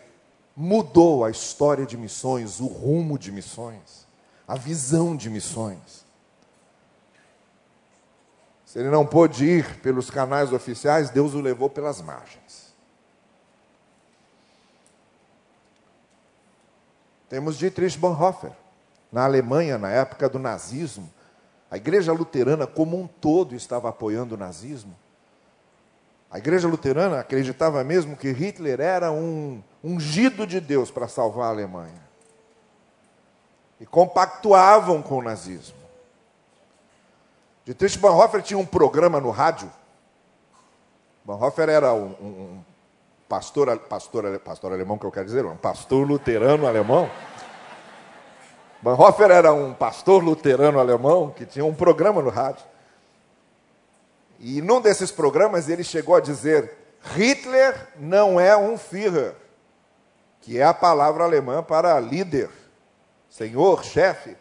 mudou 0.55 1.25
a 1.25 1.31
história 1.31 1.87
de 1.87 1.97
missões, 1.97 2.61
o 2.61 2.67
rumo 2.67 3.19
de 3.19 3.33
missões 3.33 4.07
a 4.47 4.57
visão 4.57 5.17
de 5.17 5.29
missões. 5.29 6.06
Se 8.77 8.81
ele 8.81 8.91
não 8.91 9.07
pôde 9.07 9.43
ir 9.47 9.81
pelos 9.81 10.11
canais 10.11 10.53
oficiais, 10.53 11.09
Deus 11.09 11.33
o 11.33 11.41
levou 11.41 11.71
pelas 11.71 12.03
margens. 12.03 12.75
Temos 17.27 17.57
Dietrich 17.57 17.97
Bonhoeffer, 17.97 18.53
na 19.11 19.25
Alemanha, 19.25 19.79
na 19.79 19.89
época 19.91 20.29
do 20.29 20.39
nazismo. 20.39 21.11
A 21.71 21.79
igreja 21.79 22.13
luterana, 22.13 22.67
como 22.67 23.01
um 23.01 23.07
todo, 23.07 23.55
estava 23.55 23.89
apoiando 23.89 24.35
o 24.35 24.39
nazismo. 24.39 24.95
A 26.31 26.37
igreja 26.37 26.69
luterana 26.69 27.21
acreditava 27.21 27.83
mesmo 27.83 28.15
que 28.15 28.31
Hitler 28.31 28.79
era 28.79 29.11
um 29.11 29.63
ungido 29.83 30.47
de 30.47 30.61
Deus 30.61 30.91
para 30.91 31.09
salvar 31.09 31.47
a 31.47 31.51
Alemanha 31.53 32.03
e 33.81 33.87
compactuavam 33.87 35.01
com 35.01 35.17
o 35.17 35.23
nazismo. 35.23 35.86
Dietrich 37.67 37.99
Bonhoeffer 37.99 38.41
tinha 38.41 38.59
um 38.59 38.65
programa 38.65 39.21
no 39.21 39.31
rádio. 39.31 39.71
Bonhoeffer 41.23 41.69
era 41.69 41.93
um, 41.93 42.07
um, 42.23 42.65
pastor, 43.29 43.77
pastor, 43.81 44.39
pastor 44.39 44.73
alemão, 44.73 44.97
que 44.97 45.05
eu 45.05 45.13
quero 45.13 45.27
dizer, 45.27 45.45
um 45.45 45.57
pastor 45.57 46.07
luterano 46.07 46.67
alemão. 46.67 47.11
Bonhoeffer 48.81 49.31
era 49.31 49.53
um 49.53 49.75
pastor 49.75 50.25
luterano 50.25 50.79
alemão 50.79 51.31
que 51.31 51.45
tinha 51.45 51.65
um 51.65 51.75
programa 51.75 52.23
no 52.23 52.31
rádio. 52.31 52.65
E 54.39 54.63
num 54.63 54.81
desses 54.81 55.11
programas 55.11 55.69
ele 55.69 55.85
chegou 55.85 56.15
a 56.15 56.21
dizer: 56.21 56.73
Hitler 57.15 57.89
não 57.99 58.41
é 58.41 58.57
um 58.57 58.79
Führer, 58.79 59.35
que 60.41 60.59
é 60.59 60.65
a 60.65 60.73
palavra 60.73 61.25
alemã 61.25 61.63
para 61.63 62.01
líder 62.01 62.49
senhor, 63.37 63.85
chefe, 63.85 64.37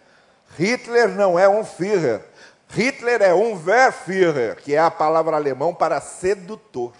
Hitler 0.57 1.09
não 1.09 1.37
é 1.37 1.49
um 1.49 1.63
Führer. 1.65 2.21
Hitler 2.69 3.21
é 3.21 3.33
um 3.33 3.55
Verführer, 3.55 4.57
que 4.57 4.73
é 4.73 4.79
a 4.79 4.91
palavra 4.91 5.35
alemão 5.35 5.73
para 5.73 6.01
sedutor. 6.01 6.93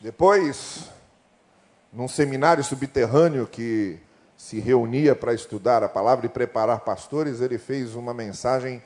Depois, 0.00 0.88
num 1.92 2.08
seminário 2.08 2.64
subterrâneo 2.64 3.46
que 3.46 3.98
se 4.36 4.58
reunia 4.58 5.14
para 5.14 5.34
estudar 5.34 5.82
a 5.82 5.88
palavra 5.88 6.26
e 6.26 6.28
preparar 6.28 6.80
pastores, 6.80 7.40
ele 7.40 7.58
fez 7.58 7.94
uma 7.94 8.14
mensagem 8.14 8.82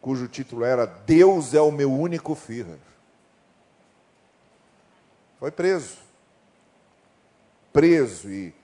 cujo 0.00 0.28
título 0.28 0.64
era 0.64 0.84
Deus 0.84 1.54
é 1.54 1.60
o 1.60 1.72
meu 1.72 1.92
único 1.92 2.34
Führer. 2.34 2.78
Foi 5.38 5.50
preso. 5.50 5.96
Preso 7.72 8.28
e 8.30 8.54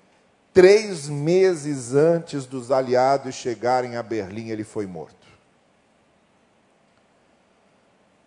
Três 0.54 1.08
meses 1.08 1.94
antes 1.94 2.46
dos 2.46 2.70
aliados 2.70 3.34
chegarem 3.34 3.96
a 3.96 4.02
Berlim, 4.04 4.50
ele 4.50 4.62
foi 4.62 4.86
morto. 4.86 5.26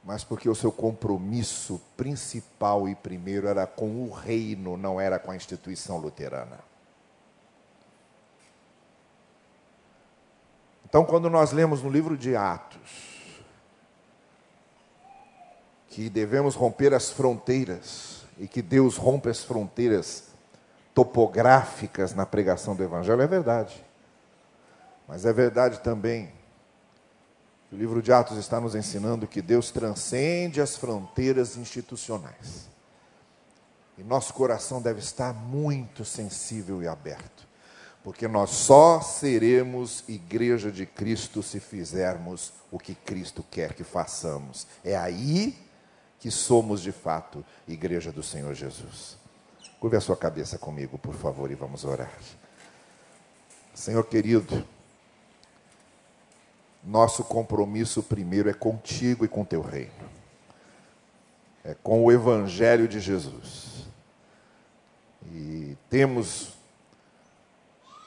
Mas 0.04 0.26
porque 0.26 0.50
o 0.50 0.56
seu 0.56 0.70
compromisso 0.72 1.82
principal 1.96 2.88
e 2.90 2.96
primeiro 2.96 3.48
era 3.48 3.66
com 3.66 4.04
o 4.04 4.12
reino, 4.12 4.76
não 4.76 5.00
era 5.00 5.18
com 5.18 5.32
a 5.32 5.38
instituição 5.38 5.98
luterana. 5.98 6.60
Então, 10.86 11.06
quando 11.06 11.30
nós 11.30 11.54
lemos 11.54 11.82
no 11.82 11.90
livro 11.90 12.18
de 12.18 12.36
Atos 12.36 13.18
que 15.90 16.10
devemos 16.10 16.56
romper 16.56 16.94
as 16.94 17.10
fronteiras 17.10 18.26
e 18.38 18.48
que 18.48 18.62
Deus 18.62 18.98
rompe 18.98 19.30
as 19.30 19.44
fronteiras 19.44 20.26
topográficas 20.98 22.16
na 22.16 22.26
pregação 22.26 22.76
do 22.76 22.82
Evangelho, 22.82 23.22
é 23.22 23.28
verdade. 23.28 23.86
Mas 25.08 25.28
é 25.28 25.32
verdade 25.32 25.80
também 25.82 26.32
que 27.70 27.76
o 27.76 27.78
livro 27.78 28.02
de 28.02 28.12
Atos 28.12 28.36
está 28.40 28.60
nos 28.60 28.74
ensinando 28.74 29.28
que 29.28 29.40
Deus 29.40 29.70
transcende 29.70 30.60
as 30.60 30.76
fronteiras 30.76 31.56
institucionais. 31.56 32.68
E 33.96 34.04
nosso 34.04 34.34
coração 34.34 34.82
deve 34.82 35.00
estar 35.00 35.34
muito 35.34 36.04
sensível 36.04 36.82
e 36.82 36.88
aberto, 36.88 37.48
porque 38.04 38.28
nós 38.28 38.50
só 38.50 39.00
seremos 39.00 40.04
igreja 40.08 40.72
de 40.72 40.88
Cristo 40.88 41.44
se 41.44 41.60
fizermos 41.60 42.52
o 42.72 42.80
que 42.80 42.96
Cristo 42.96 43.46
quer 43.52 43.76
que 43.76 43.84
façamos. 43.84 44.66
É 44.84 44.98
aí 44.98 45.56
que 46.20 46.32
somos 46.32 46.82
de 46.82 46.92
fato 46.92 47.46
igreja 47.68 48.12
do 48.12 48.24
Senhor 48.24 48.56
Jesus. 48.56 49.17
Curve 49.80 49.98
a 49.98 50.02
sua 50.02 50.18
cabeça 50.18 50.58
comigo, 50.58 50.98
por 50.98 51.14
favor, 51.14 51.52
e 51.52 51.56
vamos 51.56 51.86
orar. 51.86 52.12
Senhor 53.76 54.04
querido, 54.06 54.66
nosso 56.84 57.24
compromisso 57.24 58.02
primeiro 58.02 58.50
é 58.50 58.54
contigo 58.54 59.24
e 59.24 59.28
com 59.28 59.46
teu 59.46 59.62
reino. 59.62 59.92
É 61.64 61.76
com 61.76 62.04
o 62.04 62.12
Evangelho 62.12 62.88
de 62.88 63.00
Jesus. 63.00 63.86
E 65.32 65.78
temos 65.90 66.54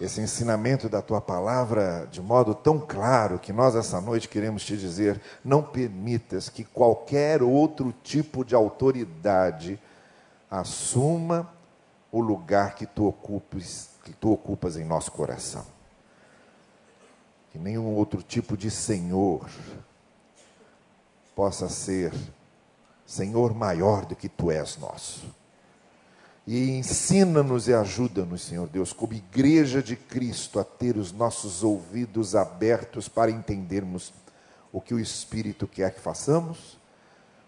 esse 0.01 0.21
ensinamento 0.21 0.89
da 0.89 1.03
tua 1.03 1.21
palavra 1.21 2.09
de 2.11 2.23
modo 2.23 2.55
tão 2.55 2.81
claro 2.81 3.39
que 3.39 3.53
nós 3.53 3.77
essa 3.77 4.01
noite 4.01 4.29
queremos 4.29 4.65
te 4.65 4.77
dizer: 4.77 5.21
não 5.45 5.63
permitas 5.63 6.49
que 6.49 6.65
qualquer 6.65 7.43
outro 7.43 7.95
tipo 8.03 8.45
de 8.45 8.55
autoridade 8.57 9.79
assuma 10.51 11.60
o 12.13 12.21
lugar 12.21 12.75
que 12.75 12.87
tu 12.87 13.07
ocupas, 13.07 13.91
que 14.05 14.13
tu 14.13 14.33
ocupas 14.33 14.77
em 14.77 14.85
nosso 14.85 15.13
coração. 15.13 15.67
Que 17.51 17.59
nenhum 17.59 17.95
outro 17.95 18.23
tipo 18.23 18.57
de 18.57 18.71
senhor 18.71 19.49
possa 21.35 21.69
ser 21.69 22.13
senhor 23.07 23.55
maior 23.55 24.05
do 24.05 24.15
que 24.15 24.29
tu 24.29 24.51
és 24.51 24.77
nosso. 24.77 25.25
E 26.47 26.71
ensina-nos 26.71 27.69
e 27.69 27.75
ajuda-nos, 27.75 28.43
Senhor 28.43 28.69
Deus, 28.69 28.93
como 28.93 29.13
igreja 29.13 29.83
de 29.83 29.95
Cristo, 29.95 30.59
a 30.59 30.65
ter 30.65 30.97
os 30.97 31.13
nossos 31.13 31.63
ouvidos 31.63 32.35
abertos 32.35 33.09
para 33.09 33.31
entendermos 33.31 34.13
o 34.73 34.81
que 34.81 34.95
o 34.95 34.99
Espírito 34.99 35.67
quer 35.67 35.95
que 35.95 36.01
façamos, 36.01 36.79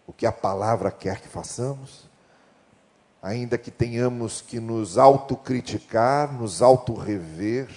o 0.07 0.13
que 0.13 0.27
a 0.27 0.33
palavra 0.33 0.91
quer 0.91 1.21
que 1.21 1.29
façamos, 1.29 2.09
ainda 3.23 3.57
que 3.57 3.71
tenhamos 3.71 4.43
que 4.43 4.59
nos 4.59 4.99
autocriticar, 4.99 6.33
nos 6.33 6.61
autorrever, 6.61 7.69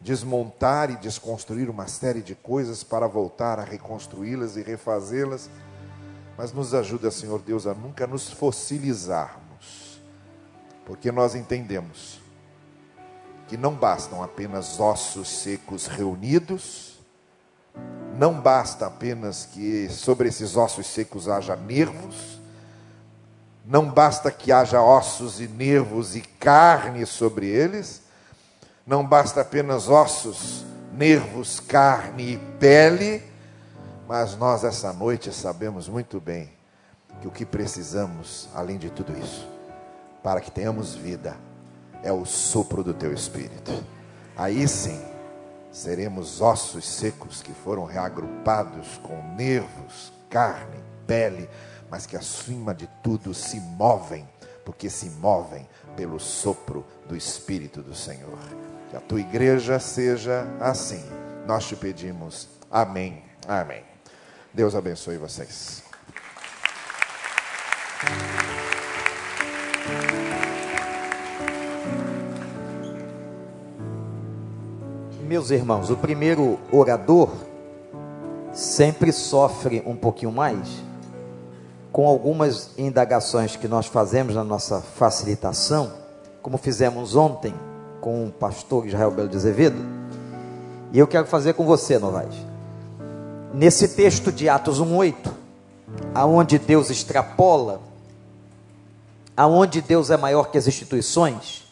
desmontar 0.00 0.90
e 0.90 0.96
desconstruir 0.96 1.70
uma 1.70 1.86
série 1.86 2.20
de 2.20 2.34
coisas 2.34 2.82
para 2.82 3.06
voltar 3.06 3.60
a 3.60 3.64
reconstruí-las 3.64 4.56
e 4.56 4.62
refazê-las, 4.62 5.48
mas 6.36 6.52
nos 6.52 6.74
ajuda, 6.74 7.08
Senhor 7.12 7.40
Deus, 7.40 7.68
a 7.68 7.74
nunca 7.74 8.04
nos 8.04 8.28
fossilizarmos, 8.28 10.02
porque 10.84 11.12
nós 11.12 11.36
entendemos 11.36 12.20
que 13.46 13.56
não 13.56 13.74
bastam 13.74 14.24
apenas 14.24 14.80
ossos 14.80 15.28
secos 15.28 15.86
reunidos, 15.86 16.98
não 18.18 18.40
basta 18.40 18.86
apenas 18.86 19.46
que 19.46 19.88
sobre 19.88 20.28
esses 20.28 20.56
ossos 20.56 20.86
secos 20.88 21.28
haja 21.28 21.54
nervos, 21.54 22.41
não 23.64 23.88
basta 23.88 24.30
que 24.30 24.50
haja 24.50 24.80
ossos 24.80 25.40
e 25.40 25.46
nervos 25.46 26.16
e 26.16 26.20
carne 26.20 27.06
sobre 27.06 27.46
eles, 27.46 28.02
não 28.86 29.06
basta 29.06 29.40
apenas 29.40 29.88
ossos, 29.88 30.64
nervos, 30.92 31.60
carne 31.60 32.34
e 32.34 32.38
pele, 32.58 33.22
mas 34.08 34.36
nós 34.36 34.64
essa 34.64 34.92
noite 34.92 35.32
sabemos 35.32 35.88
muito 35.88 36.20
bem 36.20 36.50
que 37.20 37.28
o 37.28 37.30
que 37.30 37.46
precisamos, 37.46 38.48
além 38.52 38.78
de 38.78 38.90
tudo 38.90 39.16
isso, 39.16 39.48
para 40.22 40.40
que 40.40 40.50
tenhamos 40.50 40.94
vida, 40.94 41.36
é 42.02 42.12
o 42.12 42.24
sopro 42.24 42.82
do 42.82 42.92
teu 42.92 43.12
espírito. 43.12 43.72
Aí 44.36 44.66
sim, 44.66 45.00
seremos 45.70 46.40
ossos 46.40 46.84
secos 46.84 47.42
que 47.42 47.52
foram 47.52 47.84
reagrupados 47.84 48.98
com 49.04 49.22
nervos, 49.36 50.12
carne, 50.28 50.82
pele 51.06 51.48
mas 51.92 52.06
que 52.06 52.16
acima 52.16 52.74
de 52.74 52.88
tudo 53.02 53.34
se 53.34 53.60
movem, 53.60 54.26
porque 54.64 54.88
se 54.88 55.10
movem 55.10 55.68
pelo 55.94 56.18
sopro 56.18 56.86
do 57.06 57.14
Espírito 57.14 57.82
do 57.82 57.94
Senhor. 57.94 58.38
Que 58.88 58.96
a 58.96 59.00
tua 59.00 59.20
igreja 59.20 59.78
seja 59.78 60.46
assim. 60.58 61.04
Nós 61.46 61.68
te 61.68 61.76
pedimos. 61.76 62.48
Amém. 62.70 63.22
Amém. 63.46 63.84
Deus 64.54 64.74
abençoe 64.74 65.18
vocês. 65.18 65.82
Meus 75.20 75.50
irmãos, 75.50 75.90
o 75.90 75.96
primeiro 75.98 76.58
orador 76.72 77.30
sempre 78.50 79.12
sofre 79.12 79.82
um 79.84 79.94
pouquinho 79.94 80.32
mais 80.32 80.90
com 81.92 82.08
algumas 82.08 82.70
indagações 82.78 83.54
que 83.54 83.68
nós 83.68 83.86
fazemos 83.86 84.34
na 84.34 84.42
nossa 84.42 84.80
facilitação, 84.80 85.92
como 86.40 86.56
fizemos 86.56 87.14
ontem 87.14 87.54
com 88.00 88.26
o 88.26 88.32
pastor 88.32 88.86
Israel 88.86 89.10
Belo 89.10 89.28
de 89.28 89.36
Azevedo, 89.36 89.76
e 90.90 90.98
eu 90.98 91.06
quero 91.06 91.26
fazer 91.26 91.52
com 91.52 91.66
você, 91.66 91.98
Novaes. 91.98 92.34
Nesse 93.52 93.88
texto 93.88 94.32
de 94.32 94.48
Atos 94.48 94.80
1:8, 94.80 95.30
aonde 96.14 96.58
Deus 96.58 96.88
extrapola, 96.88 97.80
aonde 99.36 99.82
Deus 99.82 100.10
é 100.10 100.16
maior 100.16 100.50
que 100.50 100.56
as 100.56 100.66
instituições, 100.66 101.62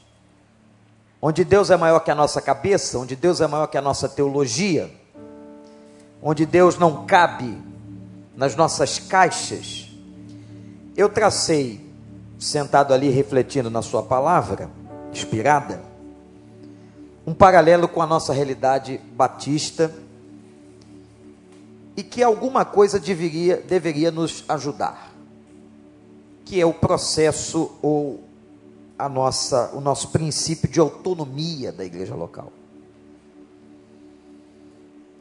onde 1.21 1.45
Deus 1.45 1.71
é 1.71 1.77
maior 1.79 2.01
que 2.01 2.11
a 2.11 2.15
nossa 2.15 2.43
cabeça, 2.43 2.99
onde 2.99 3.17
Deus 3.17 3.41
é 3.41 3.47
maior 3.47 3.67
que 3.67 3.79
a 3.79 3.83
nossa 3.83 4.09
teologia, 4.09 4.91
onde 6.23 6.45
Deus 6.45 6.79
não 6.79 7.07
cabe 7.07 7.59
nas 8.37 8.55
nossas 8.55 8.99
caixas, 8.99 9.90
eu 10.97 11.09
tracei, 11.09 11.81
sentado 12.39 12.93
ali 12.93 13.11
refletindo 13.11 13.71
na 13.71 13.83
Sua 13.83 14.03
palavra, 14.03 14.71
inspirada, 15.13 15.83
um 17.27 17.35
paralelo 17.35 17.87
com 17.87 18.03
a 18.03 18.07
nossa 18.07 18.33
realidade 18.33 19.01
batista 19.15 19.93
e 21.97 22.03
que 22.03 22.23
alguma 22.23 22.65
coisa 22.65 22.99
deveria, 22.99 23.59
deveria 23.59 24.11
nos 24.11 24.45
ajudar, 24.49 25.13
que 26.45 26.61
é 26.61 26.67
o 26.67 26.73
processo 26.73 27.73
ou 27.83 28.25
a 28.99 29.09
nossa, 29.09 29.71
o 29.75 29.81
nosso 29.81 30.09
princípio 30.09 30.69
de 30.69 30.81
autonomia 30.81 31.73
da 31.73 31.85
igreja 31.85 32.15
local. 32.15 32.53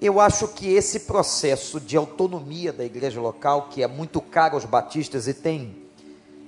Eu 0.02 0.20
acho 0.22 0.47
que 0.47 0.74
esse 0.74 1.02
processo 1.02 1.78
de 1.78 1.97
autonomia 1.97 2.72
da 2.72 2.86
igreja 2.86 3.20
local, 3.20 3.68
que 3.70 3.84
é 3.84 3.88
muito 3.88 4.22
caro 4.22 4.56
aos 4.56 4.64
batistas 4.64 5.28
e 5.28 5.34
tem 5.34 5.76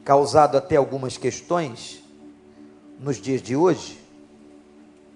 causado 0.05 0.57
até 0.57 0.77
algumas 0.77 1.17
questões 1.17 2.01
nos 2.97 3.17
dias 3.17 3.41
de 3.41 3.55
hoje, 3.55 3.99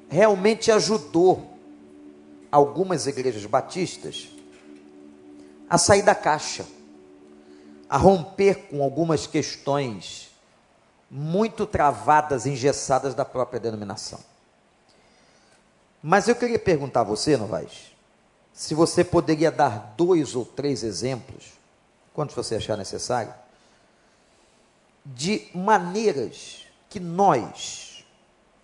realmente 0.10 0.70
ajudou 0.70 1.58
algumas 2.52 3.08
igrejas 3.08 3.46
batistas 3.46 4.30
a 5.70 5.78
sair 5.78 6.02
da 6.02 6.14
caixa, 6.14 6.66
a 7.90 7.98
romper 7.98 8.68
com 8.70 8.84
algumas 8.84 9.26
questões 9.26 10.30
muito 11.10 11.66
travadas, 11.66 12.46
engessadas 12.46 13.16
da 13.16 13.24
própria 13.24 13.62
denominação. 13.62 14.20
Mas 16.04 16.28
eu 16.28 16.36
queria 16.36 16.60
perguntar 16.60 17.02
a 17.02 17.04
você, 17.04 17.38
Novaes, 17.38 17.95
se 18.56 18.74
você 18.74 19.04
poderia 19.04 19.52
dar 19.52 19.94
dois 19.98 20.34
ou 20.34 20.46
três 20.46 20.82
exemplos, 20.82 21.44
quantos 22.14 22.34
você 22.34 22.56
achar 22.56 22.78
necessário, 22.78 23.34
de 25.06 25.50
maneiras 25.54 26.66
que 26.90 26.98
nós, 26.98 28.06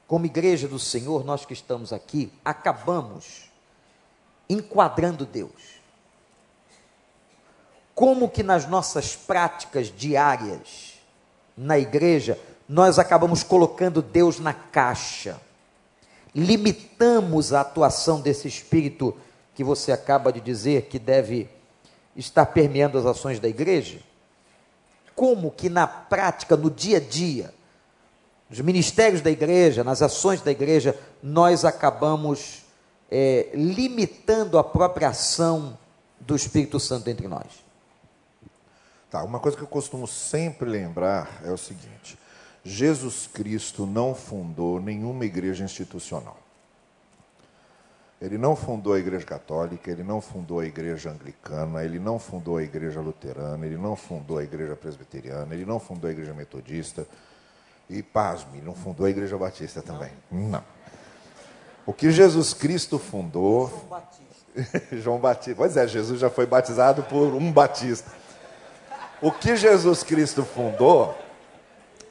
como 0.08 0.26
igreja 0.26 0.66
do 0.66 0.80
Senhor, 0.80 1.26
nós 1.26 1.44
que 1.44 1.52
estamos 1.52 1.92
aqui, 1.92 2.32
acabamos 2.44 3.52
enquadrando 4.50 5.26
Deus. 5.26 5.82
Como 7.94 8.30
que 8.30 8.44
nas 8.44 8.66
nossas 8.66 9.14
práticas 9.14 9.94
diárias 9.94 10.94
na 11.58 11.78
igreja, 11.78 12.40
nós 12.68 12.98
acabamos 12.98 13.44
colocando 13.44 14.02
Deus 14.02 14.40
na 14.40 14.54
caixa, 14.54 15.40
limitamos 16.34 17.52
a 17.52 17.60
atuação 17.60 18.22
desse 18.22 18.48
Espírito 18.48 19.14
que 19.54 19.64
você 19.64 19.92
acaba 19.92 20.32
de 20.32 20.40
dizer 20.40 20.84
que 20.84 20.98
deve 20.98 21.50
estar 22.16 22.46
permeando 22.48 22.98
as 22.98 23.06
ações 23.06 23.40
da 23.40 23.48
igreja? 23.48 24.00
Como 25.16 25.52
que 25.52 25.70
na 25.70 25.86
prática, 25.88 26.56
no 26.56 26.70
dia 26.70 26.98
a 26.98 27.00
dia, 27.02 27.54
nos 28.50 28.60
ministérios 28.60 29.22
da 29.22 29.32
igreja, 29.32 29.84
nas 29.84 30.02
ações 30.02 30.42
da 30.42 30.52
igreja, 30.52 30.98
nós 31.22 31.64
acabamos 31.64 32.64
é, 33.10 33.50
limitando 33.54 34.58
a 34.58 34.64
própria 34.64 35.10
ação 35.10 35.78
do 36.20 36.36
Espírito 36.36 36.80
Santo 36.80 37.10
entre 37.10 37.28
nós? 37.28 37.48
Tá, 39.10 39.24
uma 39.24 39.40
coisa 39.40 39.58
que 39.58 39.64
eu 39.64 39.68
costumo 39.68 40.08
sempre 40.08 40.70
lembrar 40.70 41.42
é 41.44 41.52
o 41.52 41.58
seguinte: 41.58 42.18
Jesus 42.64 43.28
Cristo 43.28 43.86
não 43.86 44.16
fundou 44.16 44.80
nenhuma 44.80 45.26
igreja 45.26 45.64
institucional. 45.64 46.41
Ele 48.22 48.38
não 48.38 48.56
fundou 48.56 48.94
a 48.94 49.00
Igreja 49.00 49.26
Católica, 49.26 49.90
ele 49.90 50.04
não 50.04 50.22
fundou 50.22 50.60
a 50.60 50.66
Igreja 50.66 51.10
Anglicana, 51.10 51.84
ele 51.84 51.98
não 51.98 52.20
fundou 52.20 52.58
a 52.58 52.64
Igreja 52.64 53.02
Luterana, 53.02 53.66
ele 53.66 53.78
não 53.78 53.96
fundou 53.96 54.38
a 54.38 54.44
Igreja 54.44 54.76
Presbiteriana, 54.76 55.56
ele 55.56 55.66
não 55.66 55.80
fundou 55.80 56.08
a 56.08 56.12
Igreja 56.12 56.32
Metodista. 56.32 57.08
E, 57.90 58.04
pasme, 58.04 58.62
não 58.62 58.76
fundou 58.76 59.08
a 59.08 59.10
Igreja 59.10 59.38
Batista 59.38 59.82
também. 59.82 60.12
Não. 60.32 60.64
O 61.84 61.92
que 61.92 62.12
Jesus 62.12 62.54
Cristo 62.54 63.00
fundou. 63.00 63.68
João 63.68 63.88
Batista. 63.90 64.96
João 64.98 65.18
Batista. 65.18 65.56
Pois 65.58 65.76
é, 65.76 65.88
Jesus 65.88 66.20
já 66.20 66.30
foi 66.30 66.46
batizado 66.46 67.02
por 67.04 67.34
um 67.34 67.52
Batista. 67.52 68.12
O 69.20 69.32
que 69.32 69.56
Jesus 69.56 70.04
Cristo 70.04 70.44
fundou 70.44 71.18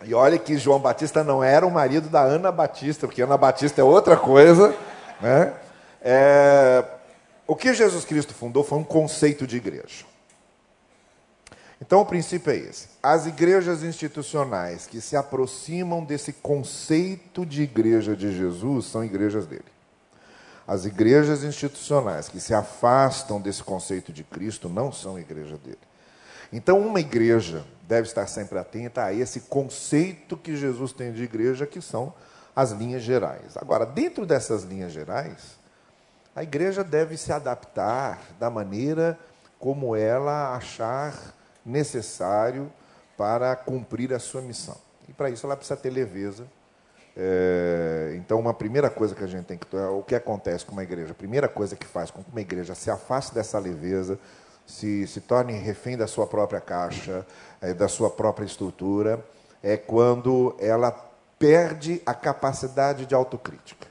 E 0.05 0.13
olha 0.13 0.39
que 0.39 0.59
João 0.59 0.81
Batista 0.81 1.23
não 1.23 1.43
era 1.43 1.65
o 1.65 1.71
marido 1.71 2.09
da 2.09 2.21
Ana 2.21 2.51
Batista, 2.51 3.07
porque 3.07 3.23
Ana 3.23 3.37
Batista 3.37 3.81
é 3.81 3.85
outra 3.85 4.17
coisa. 4.17 4.75
Né? 5.21 5.55
É, 6.03 6.85
o 7.47 7.57
que 7.57 7.75
Jesus 7.75 8.05
Cristo 8.05 8.33
fundou 8.33 8.65
foi 8.65 8.79
um 8.79 8.85
conceito 8.85 9.47
de 9.47 9.57
igreja. 9.57 10.05
Então 11.81 12.01
o 12.01 12.07
princípio 12.07 12.53
é 12.53 12.57
esse. 12.57 12.89
As 13.03 13.27
igrejas 13.27 13.83
institucionais 13.83 14.87
que 14.87 15.01
se 15.01 15.17
aproximam 15.17 16.05
desse 16.05 16.33
conceito 16.33 17.47
de 17.47 17.63
igreja 17.63 18.15
de 18.15 18.37
Jesus 18.37 18.87
são 18.87 19.03
igrejas 19.03 19.47
dele. 19.47 19.65
As 20.67 20.85
igrejas 20.85 21.43
institucionais 21.43 22.29
que 22.29 22.39
se 22.39 22.55
afastam 22.55 23.41
desse 23.41 23.65
conceito 23.65 24.13
de 24.13 24.23
Cristo 24.23 24.69
não 24.69 24.93
são 24.93 25.19
igreja 25.19 25.57
dele. 25.57 25.79
Então, 26.53 26.81
uma 26.81 27.01
igreja 27.01 27.65
deve 27.89 28.07
estar 28.07 28.27
sempre 28.27 28.59
atenta 28.59 29.05
a 29.05 29.13
esse 29.13 29.41
conceito 29.41 30.37
que 30.37 30.57
Jesus 30.57 30.93
tem 30.93 31.13
de 31.13 31.23
igreja, 31.23 31.67
que 31.67 31.81
são 31.81 32.13
as 32.55 32.73
linhas 32.73 33.03
gerais. 33.03 33.57
Agora, 33.57 33.87
dentro 33.87 34.27
dessas 34.27 34.63
linhas 34.63 34.93
gerais, 34.93 35.59
a 36.35 36.43
igreja 36.43 36.85
deve 36.85 37.17
se 37.17 37.33
adaptar 37.33 38.21
da 38.39 38.49
maneira 38.49 39.19
como 39.59 39.95
ela 39.95 40.55
achar 40.55 41.15
necessário 41.65 42.73
para 43.17 43.55
cumprir 43.55 44.15
a 44.15 44.19
sua 44.19 44.41
missão. 44.41 44.77
E 45.09 45.13
para 45.13 45.29
isso 45.29 45.45
ela 45.45 45.57
precisa 45.57 45.77
ter 45.77 45.91
leveza. 45.91 46.47
É, 47.17 48.15
então, 48.17 48.39
uma 48.39 48.55
primeira 48.55 48.89
coisa 48.89 49.15
que 49.15 49.23
a 49.23 49.27
gente 49.27 49.45
tem 49.45 49.59
que. 49.59 49.77
O 49.77 50.03
que 50.03 50.15
acontece 50.15 50.65
com 50.65 50.73
uma 50.73 50.83
igreja? 50.83 51.11
A 51.13 51.15
primeira 51.15 51.49
coisa 51.49 51.77
que 51.77 51.87
faz 51.87 52.11
com 52.11 52.23
que 52.23 52.31
uma 52.31 52.41
igreja 52.41 52.75
se 52.75 52.91
afaste 52.91 53.35
dessa 53.35 53.59
leveza, 53.59 54.19
se, 54.67 55.07
se 55.07 55.21
torne 55.21 55.53
refém 55.53 55.97
da 55.99 56.07
sua 56.07 56.27
própria 56.27 56.61
caixa, 56.61 57.27
é, 57.61 57.75
da 57.75 57.89
sua 57.89 58.09
própria 58.09 58.47
estrutura, 58.47 59.23
é 59.63 59.77
quando 59.77 60.57
ela 60.59 60.93
perde 61.39 62.01
a 62.07 62.15
capacidade 62.15 63.05
de 63.05 63.15
autocrítica. 63.15 63.90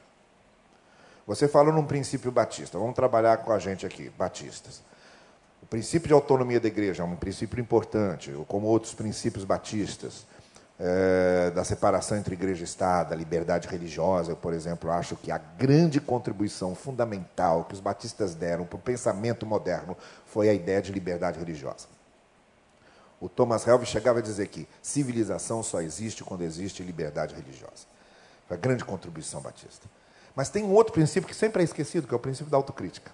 Você 1.30 1.46
falou 1.46 1.72
num 1.72 1.84
princípio 1.84 2.32
batista, 2.32 2.76
vamos 2.76 2.96
trabalhar 2.96 3.36
com 3.36 3.52
a 3.52 3.58
gente 3.60 3.86
aqui, 3.86 4.10
batistas. 4.18 4.82
O 5.62 5.66
princípio 5.66 6.08
de 6.08 6.12
autonomia 6.12 6.58
da 6.58 6.66
igreja 6.66 7.04
é 7.04 7.06
um 7.06 7.14
princípio 7.14 7.60
importante, 7.60 8.34
como 8.48 8.66
outros 8.66 8.94
princípios 8.94 9.44
batistas, 9.44 10.26
é, 10.76 11.52
da 11.52 11.62
separação 11.62 12.18
entre 12.18 12.34
igreja 12.34 12.62
e 12.62 12.64
Estado, 12.64 13.12
a 13.12 13.16
liberdade 13.16 13.68
religiosa. 13.68 14.32
Eu, 14.32 14.36
por 14.36 14.52
exemplo, 14.52 14.90
acho 14.90 15.14
que 15.14 15.30
a 15.30 15.38
grande 15.38 16.00
contribuição 16.00 16.74
fundamental 16.74 17.62
que 17.62 17.74
os 17.74 17.80
batistas 17.80 18.34
deram 18.34 18.66
para 18.66 18.76
o 18.76 18.80
pensamento 18.80 19.46
moderno 19.46 19.96
foi 20.26 20.48
a 20.48 20.52
ideia 20.52 20.82
de 20.82 20.90
liberdade 20.90 21.38
religiosa. 21.38 21.86
O 23.20 23.28
Thomas 23.28 23.64
Helve 23.64 23.86
chegava 23.86 24.18
a 24.18 24.22
dizer 24.22 24.48
que 24.48 24.66
civilização 24.82 25.62
só 25.62 25.80
existe 25.80 26.24
quando 26.24 26.42
existe 26.42 26.82
liberdade 26.82 27.36
religiosa. 27.36 27.86
Foi 28.48 28.56
a 28.56 28.60
grande 28.60 28.84
contribuição 28.84 29.40
batista. 29.40 29.86
Mas 30.40 30.48
tem 30.48 30.64
um 30.64 30.72
outro 30.72 30.94
princípio 30.94 31.28
que 31.28 31.36
sempre 31.36 31.60
é 31.60 31.64
esquecido, 31.66 32.08
que 32.08 32.14
é 32.14 32.16
o 32.16 32.18
princípio 32.18 32.50
da 32.50 32.56
autocrítica. 32.56 33.12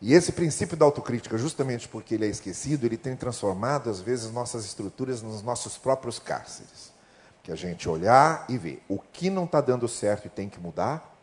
E 0.00 0.12
esse 0.12 0.32
princípio 0.32 0.76
da 0.76 0.84
autocrítica, 0.84 1.38
justamente 1.38 1.86
porque 1.86 2.16
ele 2.16 2.26
é 2.26 2.28
esquecido, 2.28 2.84
ele 2.84 2.96
tem 2.96 3.14
transformado, 3.14 3.88
às 3.88 4.00
vezes, 4.00 4.28
nossas 4.32 4.64
estruturas 4.64 5.22
nos 5.22 5.44
nossos 5.44 5.78
próprios 5.78 6.18
cárceres. 6.18 6.92
Que 7.40 7.52
a 7.52 7.54
gente 7.54 7.88
olhar 7.88 8.44
e 8.48 8.58
ver 8.58 8.82
o 8.88 8.98
que 8.98 9.30
não 9.30 9.44
está 9.44 9.60
dando 9.60 9.86
certo 9.86 10.26
e 10.26 10.28
tem 10.28 10.48
que 10.48 10.58
mudar, 10.58 11.16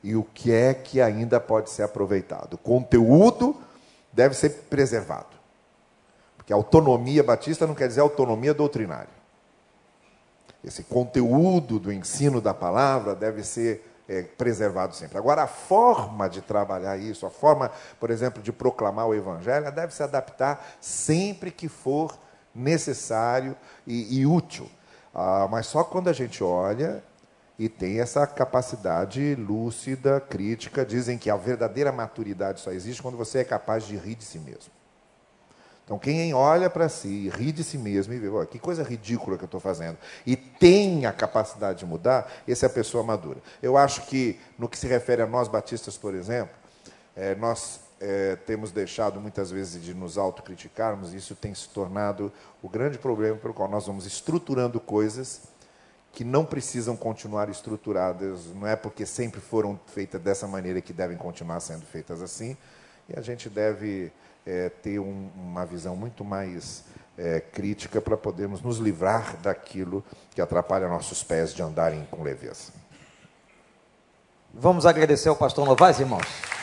e 0.00 0.14
o 0.14 0.22
que 0.22 0.52
é 0.52 0.72
que 0.72 1.00
ainda 1.00 1.40
pode 1.40 1.68
ser 1.68 1.82
aproveitado. 1.82 2.54
O 2.54 2.58
conteúdo 2.58 3.60
deve 4.12 4.36
ser 4.36 4.50
preservado. 4.70 5.36
Porque 6.36 6.52
autonomia 6.52 7.24
batista 7.24 7.66
não 7.66 7.74
quer 7.74 7.88
dizer 7.88 8.00
autonomia 8.00 8.54
doutrinária. 8.54 9.21
Esse 10.64 10.84
conteúdo 10.84 11.78
do 11.78 11.92
ensino 11.92 12.40
da 12.40 12.54
palavra 12.54 13.14
deve 13.14 13.42
ser 13.42 13.92
é, 14.08 14.22
preservado 14.22 14.94
sempre. 14.94 15.18
Agora, 15.18 15.42
a 15.42 15.46
forma 15.46 16.28
de 16.28 16.40
trabalhar 16.40 16.96
isso, 16.96 17.26
a 17.26 17.30
forma, 17.30 17.70
por 17.98 18.10
exemplo, 18.10 18.42
de 18.42 18.52
proclamar 18.52 19.06
o 19.06 19.14
Evangelho, 19.14 19.70
deve 19.72 19.94
se 19.94 20.02
adaptar 20.02 20.64
sempre 20.80 21.50
que 21.50 21.68
for 21.68 22.16
necessário 22.54 23.56
e, 23.86 24.20
e 24.20 24.26
útil. 24.26 24.68
Ah, 25.14 25.48
mas 25.50 25.66
só 25.66 25.82
quando 25.84 26.08
a 26.08 26.12
gente 26.12 26.42
olha 26.42 27.02
e 27.58 27.68
tem 27.68 28.00
essa 28.00 28.26
capacidade 28.26 29.34
lúcida, 29.34 30.20
crítica, 30.20 30.84
dizem 30.84 31.18
que 31.18 31.30
a 31.30 31.36
verdadeira 31.36 31.92
maturidade 31.92 32.60
só 32.60 32.70
existe 32.70 33.02
quando 33.02 33.16
você 33.16 33.38
é 33.38 33.44
capaz 33.44 33.84
de 33.84 33.96
rir 33.96 34.14
de 34.14 34.24
si 34.24 34.38
mesmo. 34.38 34.72
Então, 35.84 35.98
quem 35.98 36.32
olha 36.32 36.70
para 36.70 36.88
si, 36.88 37.28
ri 37.30 37.50
de 37.50 37.64
si 37.64 37.76
mesmo 37.76 38.14
e 38.14 38.18
vê, 38.18 38.28
que 38.46 38.58
coisa 38.58 38.82
ridícula 38.82 39.36
que 39.36 39.44
eu 39.44 39.46
estou 39.46 39.60
fazendo, 39.60 39.98
e 40.24 40.36
tem 40.36 41.06
a 41.06 41.12
capacidade 41.12 41.80
de 41.80 41.86
mudar, 41.86 42.30
essa 42.46 42.66
é 42.66 42.68
a 42.68 42.70
pessoa 42.70 43.02
madura. 43.02 43.38
Eu 43.60 43.76
acho 43.76 44.06
que, 44.06 44.38
no 44.58 44.68
que 44.68 44.78
se 44.78 44.86
refere 44.86 45.22
a 45.22 45.26
nós 45.26 45.48
batistas, 45.48 45.96
por 45.96 46.14
exemplo, 46.14 46.54
é, 47.16 47.34
nós 47.34 47.80
é, 48.00 48.36
temos 48.36 48.70
deixado 48.70 49.20
muitas 49.20 49.50
vezes 49.50 49.82
de 49.82 49.92
nos 49.92 50.16
autocriticarmos, 50.16 51.12
e 51.12 51.16
isso 51.16 51.34
tem 51.34 51.54
se 51.54 51.68
tornado 51.68 52.32
o 52.62 52.68
grande 52.68 52.96
problema 52.96 53.36
pelo 53.36 53.52
qual 53.52 53.68
nós 53.68 53.86
vamos 53.86 54.06
estruturando 54.06 54.78
coisas 54.80 55.42
que 56.12 56.24
não 56.24 56.44
precisam 56.44 56.94
continuar 56.94 57.48
estruturadas, 57.48 58.46
não 58.54 58.66
é 58.66 58.76
porque 58.76 59.06
sempre 59.06 59.40
foram 59.40 59.80
feitas 59.86 60.20
dessa 60.20 60.46
maneira 60.46 60.80
que 60.80 60.92
devem 60.92 61.16
continuar 61.16 61.58
sendo 61.60 61.86
feitas 61.86 62.20
assim, 62.20 62.56
e 63.08 63.18
a 63.18 63.22
gente 63.22 63.48
deve 63.48 64.12
é, 64.46 64.68
ter 64.68 64.98
um, 64.98 65.30
uma 65.36 65.64
visão 65.64 65.96
muito 65.96 66.24
mais 66.24 66.84
é, 67.16 67.40
crítica 67.40 68.00
para 68.00 68.16
podermos 68.16 68.62
nos 68.62 68.78
livrar 68.78 69.36
daquilo 69.38 70.04
que 70.34 70.40
atrapalha 70.40 70.88
nossos 70.88 71.22
pés 71.22 71.54
de 71.54 71.62
andarem 71.62 72.06
com 72.10 72.22
leveza. 72.22 72.72
Vamos 74.52 74.84
agradecer 74.84 75.28
ao 75.28 75.36
pastor 75.36 75.64
Novaes, 75.64 75.98
irmãos. 75.98 76.61